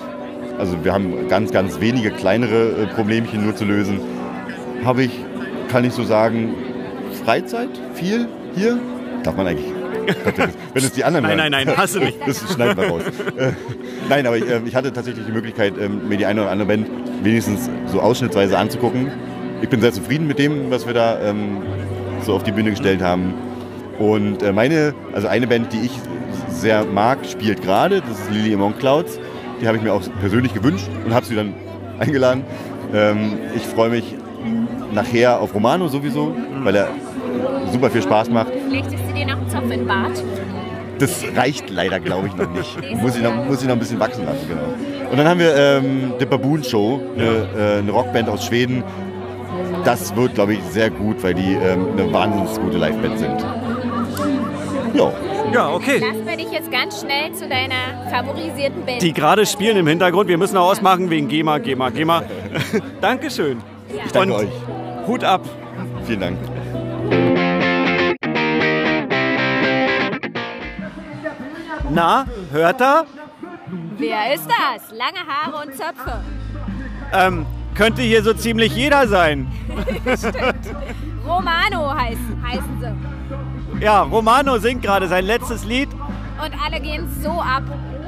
also 0.57 0.83
wir 0.83 0.93
haben 0.93 1.27
ganz, 1.27 1.51
ganz 1.51 1.79
wenige 1.79 2.11
kleinere 2.11 2.83
äh, 2.83 2.87
Problemchen 2.87 3.43
nur 3.43 3.55
zu 3.55 3.65
lösen, 3.65 3.99
habe 4.83 5.03
ich, 5.03 5.11
kann 5.69 5.83
ich 5.83 5.93
so 5.93 6.03
sagen, 6.03 6.53
Freizeit, 7.25 7.69
viel 7.93 8.27
hier. 8.55 8.77
Darf 9.23 9.35
man 9.37 9.47
eigentlich. 9.47 9.71
Wenn 10.73 10.83
es- 10.83 10.91
die 10.91 11.03
anderen 11.03 11.25
Nein, 11.25 11.37
nein, 11.37 11.51
nein, 11.51 11.77
hast 11.77 11.95
du 11.95 11.99
nicht. 11.99 12.17
Das 12.25 12.39
schneiden 12.53 12.75
wir 12.77 12.89
raus. 12.89 13.03
Äh, 13.37 13.51
nein, 14.09 14.27
aber 14.27 14.37
ich, 14.37 14.47
äh, 14.49 14.59
ich 14.65 14.75
hatte 14.75 14.91
tatsächlich 14.91 15.25
die 15.25 15.31
Möglichkeit, 15.31 15.73
ähm, 15.79 16.07
mir 16.09 16.17
die 16.17 16.25
eine 16.25 16.41
oder 16.41 16.51
andere 16.51 16.67
Band 16.67 16.87
wenigstens 17.23 17.69
so 17.87 18.01
ausschnittsweise 18.01 18.57
anzugucken. 18.57 19.11
Ich 19.61 19.69
bin 19.69 19.79
sehr 19.79 19.93
zufrieden 19.93 20.27
mit 20.27 20.39
dem, 20.39 20.69
was 20.71 20.85
wir 20.85 20.93
da 20.93 21.21
ähm, 21.21 21.61
so 22.21 22.33
auf 22.33 22.43
die 22.43 22.51
Bühne 22.51 22.71
gestellt 22.71 23.01
haben. 23.01 23.33
Und 24.03 24.43
äh, 24.43 24.51
meine, 24.51 24.93
also 25.13 25.29
eine 25.29 25.47
Band, 25.47 25.71
die 25.71 25.85
ich 25.85 25.91
sehr 26.49 26.83
mag, 26.83 27.19
spielt 27.25 27.61
gerade. 27.61 28.01
Das 28.01 28.19
ist 28.19 28.31
Lily 28.31 28.53
Among 28.53 28.77
Clouds. 28.77 29.17
Die 29.61 29.67
habe 29.67 29.77
ich 29.77 29.83
mir 29.83 29.93
auch 29.93 30.01
persönlich 30.19 30.53
gewünscht 30.53 30.89
und 31.05 31.13
habe 31.13 31.25
sie 31.25 31.35
dann 31.35 31.53
eingeladen. 31.99 32.43
Ähm, 32.93 33.37
ich 33.55 33.63
freue 33.65 33.89
mich 33.89 34.15
nachher 34.93 35.39
auf 35.39 35.55
Romano 35.55 35.87
sowieso, 35.87 36.35
weil 36.63 36.75
er 36.75 36.89
super 37.71 37.89
viel 37.89 38.01
Spaß 38.01 38.29
macht. 38.29 38.51
Flechtest 38.67 39.03
du 39.07 39.13
dir 39.13 39.25
noch 39.25 39.37
einen 39.37 39.49
Zopf 39.49 39.63
in 39.63 39.69
den 39.69 39.87
Bart? 39.87 40.21
Das 40.99 41.23
reicht 41.37 41.69
leider, 41.69 42.01
glaube 42.01 42.27
ich, 42.27 42.35
noch 42.35 42.51
nicht. 42.51 42.77
Muss 43.01 43.15
ich 43.15 43.23
noch, 43.23 43.33
muss 43.47 43.61
ich 43.61 43.67
noch 43.67 43.75
ein 43.75 43.79
bisschen 43.79 43.99
wachsen 43.99 44.25
lassen, 44.25 44.47
genau. 44.49 45.11
Und 45.11 45.17
dann 45.17 45.27
haben 45.27 45.39
wir 45.39 45.55
ähm, 45.55 46.13
The 46.19 46.25
Baboon 46.25 46.61
Show, 46.61 47.01
eine, 47.15 47.47
äh, 47.57 47.79
eine 47.79 47.91
Rockband 47.91 48.27
aus 48.27 48.45
Schweden. 48.45 48.83
Das 49.85 50.13
wird, 50.15 50.35
glaube 50.35 50.53
ich, 50.53 50.59
sehr 50.71 50.89
gut, 50.89 51.23
weil 51.23 51.33
die 51.33 51.53
ähm, 51.53 51.87
eine 51.93 52.11
wahnsinnig 52.11 52.59
gute 52.59 52.77
Liveband 52.77 53.17
sind. 53.17 53.62
Ja, 54.93 55.11
Ja, 55.51 55.69
okay. 55.71 55.99
Lassen 55.99 56.25
wir 56.25 56.37
dich 56.37 56.51
jetzt 56.51 56.71
ganz 56.71 57.01
schnell 57.01 57.33
zu 57.33 57.47
deiner 57.47 58.09
favorisierten 58.09 58.85
Band. 58.85 59.01
Die 59.01 59.13
gerade 59.13 59.45
spielen 59.45 59.77
im 59.77 59.87
Hintergrund. 59.87 60.27
Wir 60.29 60.37
müssen 60.37 60.57
auch 60.57 60.71
ausmachen 60.71 61.09
wegen 61.09 61.27
GEMA, 61.27 61.57
GEMA, 61.59 61.89
GEMA. 61.89 62.23
Dankeschön. 63.01 63.61
ich 63.89 64.11
danke 64.11 64.33
Und 64.35 64.41
euch. 64.41 64.49
Hut 65.07 65.23
ab. 65.23 65.41
Vielen 66.05 66.19
Dank. 66.19 66.37
Na, 71.89 72.25
hört 72.51 72.81
er? 72.81 73.05
Wer 73.97 74.33
ist 74.33 74.47
das? 74.47 74.91
Lange 74.97 75.19
Haare 75.27 75.65
und 75.65 75.75
Zöpfe. 75.75 76.23
Ähm, 77.13 77.45
könnte 77.75 78.01
hier 78.01 78.23
so 78.23 78.33
ziemlich 78.33 78.75
jeder 78.75 79.07
sein. 79.07 79.51
Romano 81.27 81.93
heißen, 81.93 82.43
heißen 82.43 82.79
sie. 82.81 83.12
Ja, 83.83 84.01
Romano 84.03 84.57
singt 84.59 84.81
gerade 84.81 85.07
sein 85.09 85.25
letztes 85.25 85.65
Lied. 85.65 85.89
Und 85.93 86.53
alle 86.65 86.79
gehen 86.79 87.05
so 87.21 87.31
ab. 87.31 87.63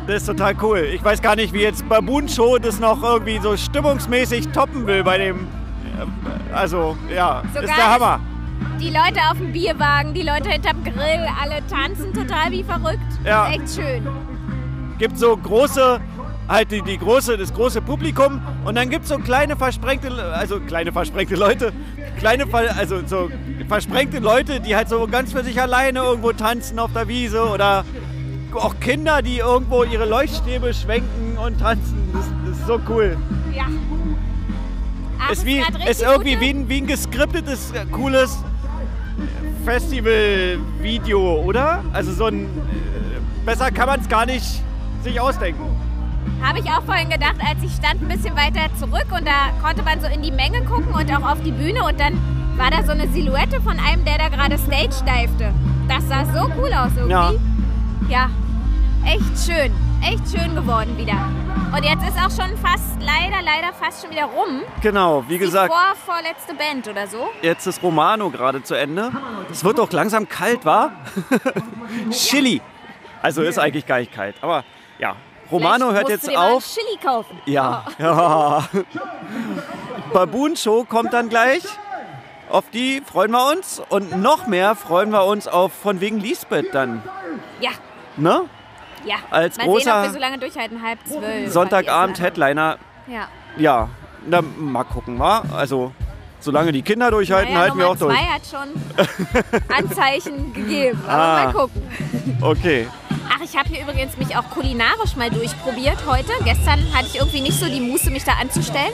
Das 0.07 0.17
ist 0.17 0.25
total 0.27 0.55
cool. 0.61 0.79
Ich 0.93 1.03
weiß 1.03 1.21
gar 1.21 1.35
nicht, 1.35 1.51
wie 1.53 1.61
jetzt 1.63 1.87
Baboon 1.89 2.29
Show 2.29 2.57
das 2.59 2.79
noch 2.79 3.03
irgendwie 3.03 3.39
so 3.39 3.57
stimmungsmäßig 3.57 4.47
toppen 4.49 4.87
will 4.87 5.03
bei 5.03 5.17
dem. 5.17 5.47
äh, 5.99 6.53
Also, 6.53 6.95
ja, 7.13 7.41
Sogar 7.47 7.63
ist 7.63 7.77
der 7.77 7.91
Hammer. 7.91 8.19
Die 8.79 8.87
Leute 8.89 9.19
auf 9.29 9.37
dem 9.37 9.51
Bierwagen, 9.51 10.13
die 10.13 10.21
Leute 10.21 10.49
hinterm 10.49 10.81
Grill, 10.83 11.27
alle 11.41 11.65
tanzen 11.67 12.13
total 12.13 12.51
wie 12.51 12.63
verrückt. 12.63 12.99
Ja. 13.25 13.47
Ist 13.47 13.55
echt 13.55 13.75
schön. 13.85 14.07
Gibt 14.97 15.17
so 15.17 15.35
große, 15.35 15.99
halt 16.47 16.71
die, 16.71 16.81
die 16.81 16.97
große, 16.97 17.37
das 17.37 17.53
große 17.53 17.81
Publikum 17.81 18.41
und 18.65 18.75
dann 18.75 18.89
gibt 18.89 19.03
es 19.03 19.09
so 19.09 19.17
kleine 19.17 19.55
versprengte, 19.55 20.11
also 20.33 20.59
kleine 20.59 20.91
versprengte 20.91 21.35
Leute, 21.35 21.73
kleine, 22.17 22.45
also 22.53 23.01
so 23.05 23.29
versprengte 23.67 24.19
Leute, 24.19 24.59
die 24.59 24.75
halt 24.75 24.89
so 24.89 25.07
ganz 25.07 25.31
für 25.31 25.43
sich 25.43 25.61
alleine 25.61 25.99
irgendwo 25.99 26.31
tanzen 26.33 26.79
auf 26.79 26.93
der 26.93 27.07
Wiese 27.07 27.43
oder 27.49 27.83
auch 28.53 28.79
Kinder, 28.79 29.21
die 29.21 29.39
irgendwo 29.39 29.83
ihre 29.83 30.05
Leuchtstäbe 30.05 30.73
schwenken 30.73 31.37
und 31.37 31.59
tanzen. 31.59 32.09
Das, 32.13 32.25
das 32.45 32.59
ist 32.59 32.67
so 32.67 32.79
cool. 32.89 33.17
Ja. 33.53 33.65
Ach, 35.19 35.31
ist, 35.31 35.45
wie, 35.45 35.63
ist 35.89 36.01
irgendwie 36.01 36.39
wie 36.39 36.49
ein, 36.49 36.69
wie 36.69 36.77
ein 36.77 36.87
geskriptetes, 36.87 37.71
äh, 37.71 37.85
cooles 37.91 38.37
Festival-Video, 39.65 41.41
oder? 41.41 41.83
Also 41.93 42.13
so 42.13 42.25
ein. 42.25 42.43
Äh, 42.43 42.47
besser 43.45 43.71
kann 43.71 43.87
man 43.87 43.99
es 43.99 44.09
gar 44.09 44.25
nicht 44.25 44.61
sich 45.03 45.19
ausdenken. 45.19 45.63
Habe 46.43 46.59
ich 46.59 46.65
auch 46.65 46.83
vorhin 46.83 47.09
gedacht, 47.09 47.35
als 47.39 47.63
ich 47.63 47.71
stand 47.71 48.01
ein 48.01 48.07
bisschen 48.07 48.35
weiter 48.35 48.73
zurück 48.77 49.07
und 49.11 49.25
da 49.25 49.49
konnte 49.63 49.83
man 49.83 49.99
so 49.99 50.07
in 50.07 50.21
die 50.21 50.31
Menge 50.31 50.63
gucken 50.65 50.93
und 50.93 51.11
auch 51.15 51.31
auf 51.31 51.41
die 51.43 51.51
Bühne 51.51 51.83
und 51.83 51.99
dann 51.99 52.17
war 52.57 52.69
da 52.71 52.83
so 52.83 52.91
eine 52.91 53.07
Silhouette 53.09 53.59
von 53.61 53.77
einem, 53.79 54.05
der 54.05 54.17
da 54.17 54.29
gerade 54.29 54.57
Stage 54.57 55.03
divete. 55.05 55.53
Das 55.87 56.07
sah 56.07 56.25
so 56.25 56.49
cool 56.57 56.71
aus 56.73 56.91
irgendwie. 56.95 57.11
Ja. 57.11 57.31
Ja, 58.07 58.29
echt 59.05 59.45
schön. 59.45 59.71
Echt 60.03 60.29
schön 60.29 60.53
geworden 60.55 60.95
wieder. 60.97 61.17
Und 61.75 61.83
jetzt 61.83 62.07
ist 62.07 62.17
auch 62.17 62.29
schon 62.29 62.55
fast, 62.57 63.01
leider, 63.01 63.41
leider 63.43 63.73
fast 63.73 64.03
schon 64.03 64.11
wieder 64.11 64.25
rum. 64.25 64.61
Genau, 64.81 65.23
wie 65.27 65.39
gesagt, 65.39 65.73
vor, 65.73 65.95
vorletzte 66.13 66.53
Band 66.53 66.87
oder 66.87 67.07
so. 67.07 67.27
jetzt 67.41 67.65
ist 67.65 67.81
Romano 67.81 68.29
gerade 68.29 68.61
zu 68.61 68.75
Ende. 68.75 69.11
Es 69.51 69.63
wird 69.63 69.79
doch 69.79 69.91
langsam 69.91 70.29
kalt, 70.29 70.63
wa? 70.63 70.91
Chili. 72.11 72.61
Also 73.21 73.41
ist 73.41 73.57
eigentlich 73.57 73.87
gar 73.87 73.97
nicht 73.99 74.13
kalt, 74.13 74.35
aber 74.41 74.63
ja. 74.99 75.15
Romano 75.51 75.89
Vielleicht 75.89 76.09
hört 76.09 76.09
jetzt 76.09 76.37
auf. 76.37 76.63
Chili 76.65 76.97
kaufen. 77.03 77.39
Ja. 77.45 77.85
ja. 77.99 78.63
Baboon 80.13 80.55
Show 80.55 80.83
kommt 80.85 81.13
dann 81.13 81.29
gleich. 81.29 81.63
Auf 82.49 82.65
die 82.71 83.01
freuen 83.01 83.31
wir 83.31 83.51
uns. 83.51 83.81
Und 83.89 84.21
noch 84.21 84.47
mehr 84.47 84.75
freuen 84.75 85.09
wir 85.11 85.25
uns 85.25 85.47
auf 85.47 85.73
von 85.73 85.99
wegen 86.01 86.19
Lisbeth 86.19 86.73
dann. 86.73 87.01
Ja, 87.59 87.71
Ne? 88.17 88.43
ja. 89.05 89.15
Als 89.29 89.57
mal 89.57 89.63
sehen, 89.63 89.69
ob 89.71 89.75
großer 89.77 90.03
wir 90.03 90.11
so 90.11 90.19
lange 90.19 90.37
durchhalten. 90.37 90.81
Halb 90.81 90.99
zwölf. 91.05 91.51
Sonntagabend 91.51 92.19
Headliner. 92.19 92.77
Ja. 93.07 93.27
Ja, 93.57 93.89
na, 94.25 94.41
mal 94.41 94.83
gucken, 94.83 95.19
wa? 95.19 95.43
Also, 95.55 95.91
solange 96.39 96.71
die 96.71 96.81
Kinder 96.81 97.11
durchhalten, 97.11 97.53
Naja, 97.53 97.65
halten 97.65 97.77
wir 97.77 97.87
auch 97.89 97.99
Nummer 97.99 98.13
durch. 98.13 98.17
zwei 98.19 98.25
hat 98.25 98.41
schon 99.69 99.75
Anzeichen 99.75 100.53
gegeben. 100.53 101.01
Aber 101.07 101.13
Ah. 101.23 101.43
mal 101.45 101.53
gucken. 101.53 102.37
Okay. 102.41 102.87
Ach, 103.29 103.41
ich 103.43 103.57
habe 103.57 103.69
hier 103.69 103.81
übrigens 103.81 104.15
mich 104.17 104.35
auch 104.35 104.49
kulinarisch 104.49 105.15
mal 105.15 105.29
durchprobiert 105.29 105.97
heute. 106.07 106.31
Gestern 106.43 106.79
hatte 106.93 107.07
ich 107.07 107.15
irgendwie 107.15 107.41
nicht 107.41 107.59
so 107.59 107.65
die 107.65 107.81
Muße, 107.81 108.11
mich 108.11 108.23
da 108.23 108.33
anzustellen. 108.33 108.93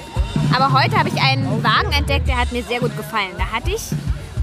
Aber 0.53 0.71
heute 0.73 0.97
habe 0.97 1.09
ich 1.09 1.21
einen 1.21 1.63
Wagen 1.63 1.91
entdeckt, 1.91 2.27
der 2.27 2.37
hat 2.37 2.51
mir 2.51 2.63
sehr 2.63 2.79
gut 2.79 2.95
gefallen. 2.97 3.31
Da 3.37 3.45
hatte 3.45 3.71
ich 3.71 3.81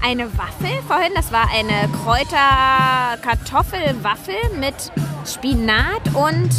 eine 0.01 0.25
Waffel 0.37 0.81
vorhin. 0.87 1.11
Das 1.15 1.31
war 1.31 1.49
eine 1.51 1.89
Kräuter-Kartoffelwaffel 2.03 4.35
mit 4.59 4.91
Spinat 5.25 6.13
und 6.13 6.49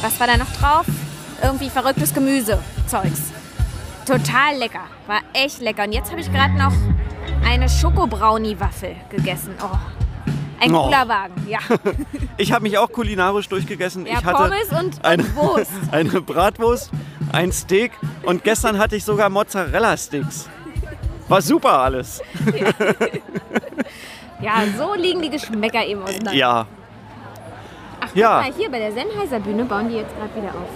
was 0.00 0.20
war 0.20 0.26
da 0.26 0.36
noch 0.36 0.52
drauf? 0.52 0.84
Irgendwie 1.42 1.70
verrücktes 1.70 2.12
Gemüse. 2.14 2.62
Zeugs. 2.86 3.32
Total 4.06 4.56
lecker. 4.58 4.84
War 5.06 5.20
echt 5.32 5.60
lecker. 5.60 5.84
Und 5.84 5.92
jetzt 5.92 6.10
habe 6.10 6.20
ich 6.20 6.30
gerade 6.32 6.54
noch 6.54 6.72
eine 7.44 7.68
Schokobrownie-Waffel 7.68 8.96
gegessen. 9.10 9.54
Oh. 9.62 9.76
Ein 10.60 10.74
Oh. 10.74 10.84
cooler 10.84 11.08
Wagen, 11.08 11.46
ja. 11.48 11.58
Ich 12.36 12.52
habe 12.52 12.62
mich 12.62 12.76
auch 12.78 12.90
kulinarisch 12.90 13.48
durchgegessen. 13.48 14.06
Ja, 14.06 14.18
ich 14.18 14.24
hatte 14.24 14.36
Pommes 14.42 14.72
und, 14.80 15.04
eine, 15.04 15.36
Wurst. 15.36 15.70
eine 15.92 16.20
Bratwurst, 16.20 16.90
ein 17.32 17.52
Steak 17.52 17.92
und 18.24 18.42
gestern 18.44 18.78
hatte 18.78 18.96
ich 18.96 19.04
sogar 19.04 19.28
Mozzarella-Sticks. 19.30 20.48
War 21.28 21.40
super 21.42 21.78
alles. 21.80 22.20
Ja, 24.40 24.62
so 24.76 24.94
liegen 24.94 25.22
die 25.22 25.30
Geschmäcker 25.30 25.84
eben 25.86 26.02
auseinander. 26.02 26.32
Ja. 26.34 26.66
Ach, 28.00 28.08
guck 28.08 28.16
Ja. 28.16 28.30
mal, 28.42 28.52
hier 28.54 28.70
bei 28.70 28.78
der 28.78 28.92
Sennheiser 28.92 29.40
Bühne 29.40 29.64
bauen 29.64 29.88
die 29.88 29.94
jetzt 29.96 30.14
gerade 30.18 30.34
wieder 30.36 30.48
auf. 30.54 30.68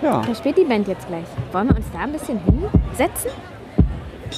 Ja. 0.00 0.22
Da 0.26 0.34
spielt 0.34 0.56
die 0.56 0.64
Band 0.64 0.88
jetzt 0.88 1.06
gleich. 1.08 1.26
Wollen 1.52 1.68
wir 1.68 1.76
uns 1.76 1.86
da 1.92 1.98
ein 1.98 2.12
bisschen 2.12 2.38
hinsetzen? 2.40 3.30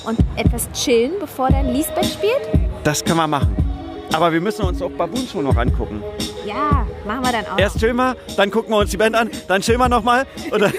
Und 0.07 0.19
etwas 0.37 0.69
chillen, 0.73 1.13
bevor 1.21 1.51
dann 1.51 1.73
Lisbeth 1.73 2.07
spielt? 2.07 2.49
Das 2.83 3.05
können 3.05 3.19
wir 3.19 3.27
machen. 3.29 3.55
Aber 4.13 4.33
wir 4.33 4.41
müssen 4.41 4.63
uns 4.63 4.83
auch 4.83 4.91
Baboon 4.91 5.27
schon 5.27 5.45
noch 5.45 5.57
angucken. 5.57 6.03
Ja, 6.45 6.87
machen 7.07 7.23
wir 7.23 7.33
dann 7.33 7.47
auch. 7.47 7.59
Erst 7.59 7.79
chillen 7.79 7.97
wir, 7.97 8.17
dann 8.37 8.51
gucken 8.51 8.73
wir 8.73 8.79
uns 8.79 8.91
die 8.91 8.97
Band 8.97 9.15
an, 9.15 9.31
dann 9.49 9.63
chillen 9.63 9.79
wir 9.79 9.89
nochmal 9.89 10.27
und 10.51 10.61
dann 10.61 10.73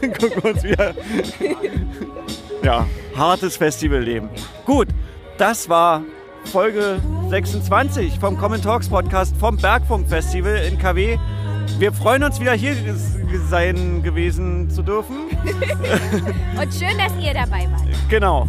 gucken 0.00 0.42
wir 0.42 0.54
uns 0.54 0.62
wieder. 0.62 0.94
Ja, 2.62 2.86
hartes 3.16 3.56
Festivalleben. 3.56 4.28
Gut, 4.64 4.88
das 5.36 5.68
war 5.68 6.02
Folge 6.44 7.00
26 7.28 8.18
vom 8.18 8.38
Common 8.38 8.62
Talks 8.62 8.88
Podcast 8.88 9.36
vom 9.36 9.56
Bergfunk 9.56 10.08
Festival 10.08 10.56
in 10.56 10.78
KW. 10.78 11.18
Wir 11.78 11.92
freuen 11.92 12.24
uns 12.24 12.40
wieder 12.40 12.54
hier 12.54 12.74
sein 13.48 14.02
gewesen 14.02 14.70
zu 14.70 14.82
dürfen. 14.82 15.16
Und 16.60 16.74
schön, 16.74 16.96
dass 16.98 17.12
ihr 17.22 17.34
dabei 17.34 17.68
wart. 17.70 17.86
Genau. 18.08 18.48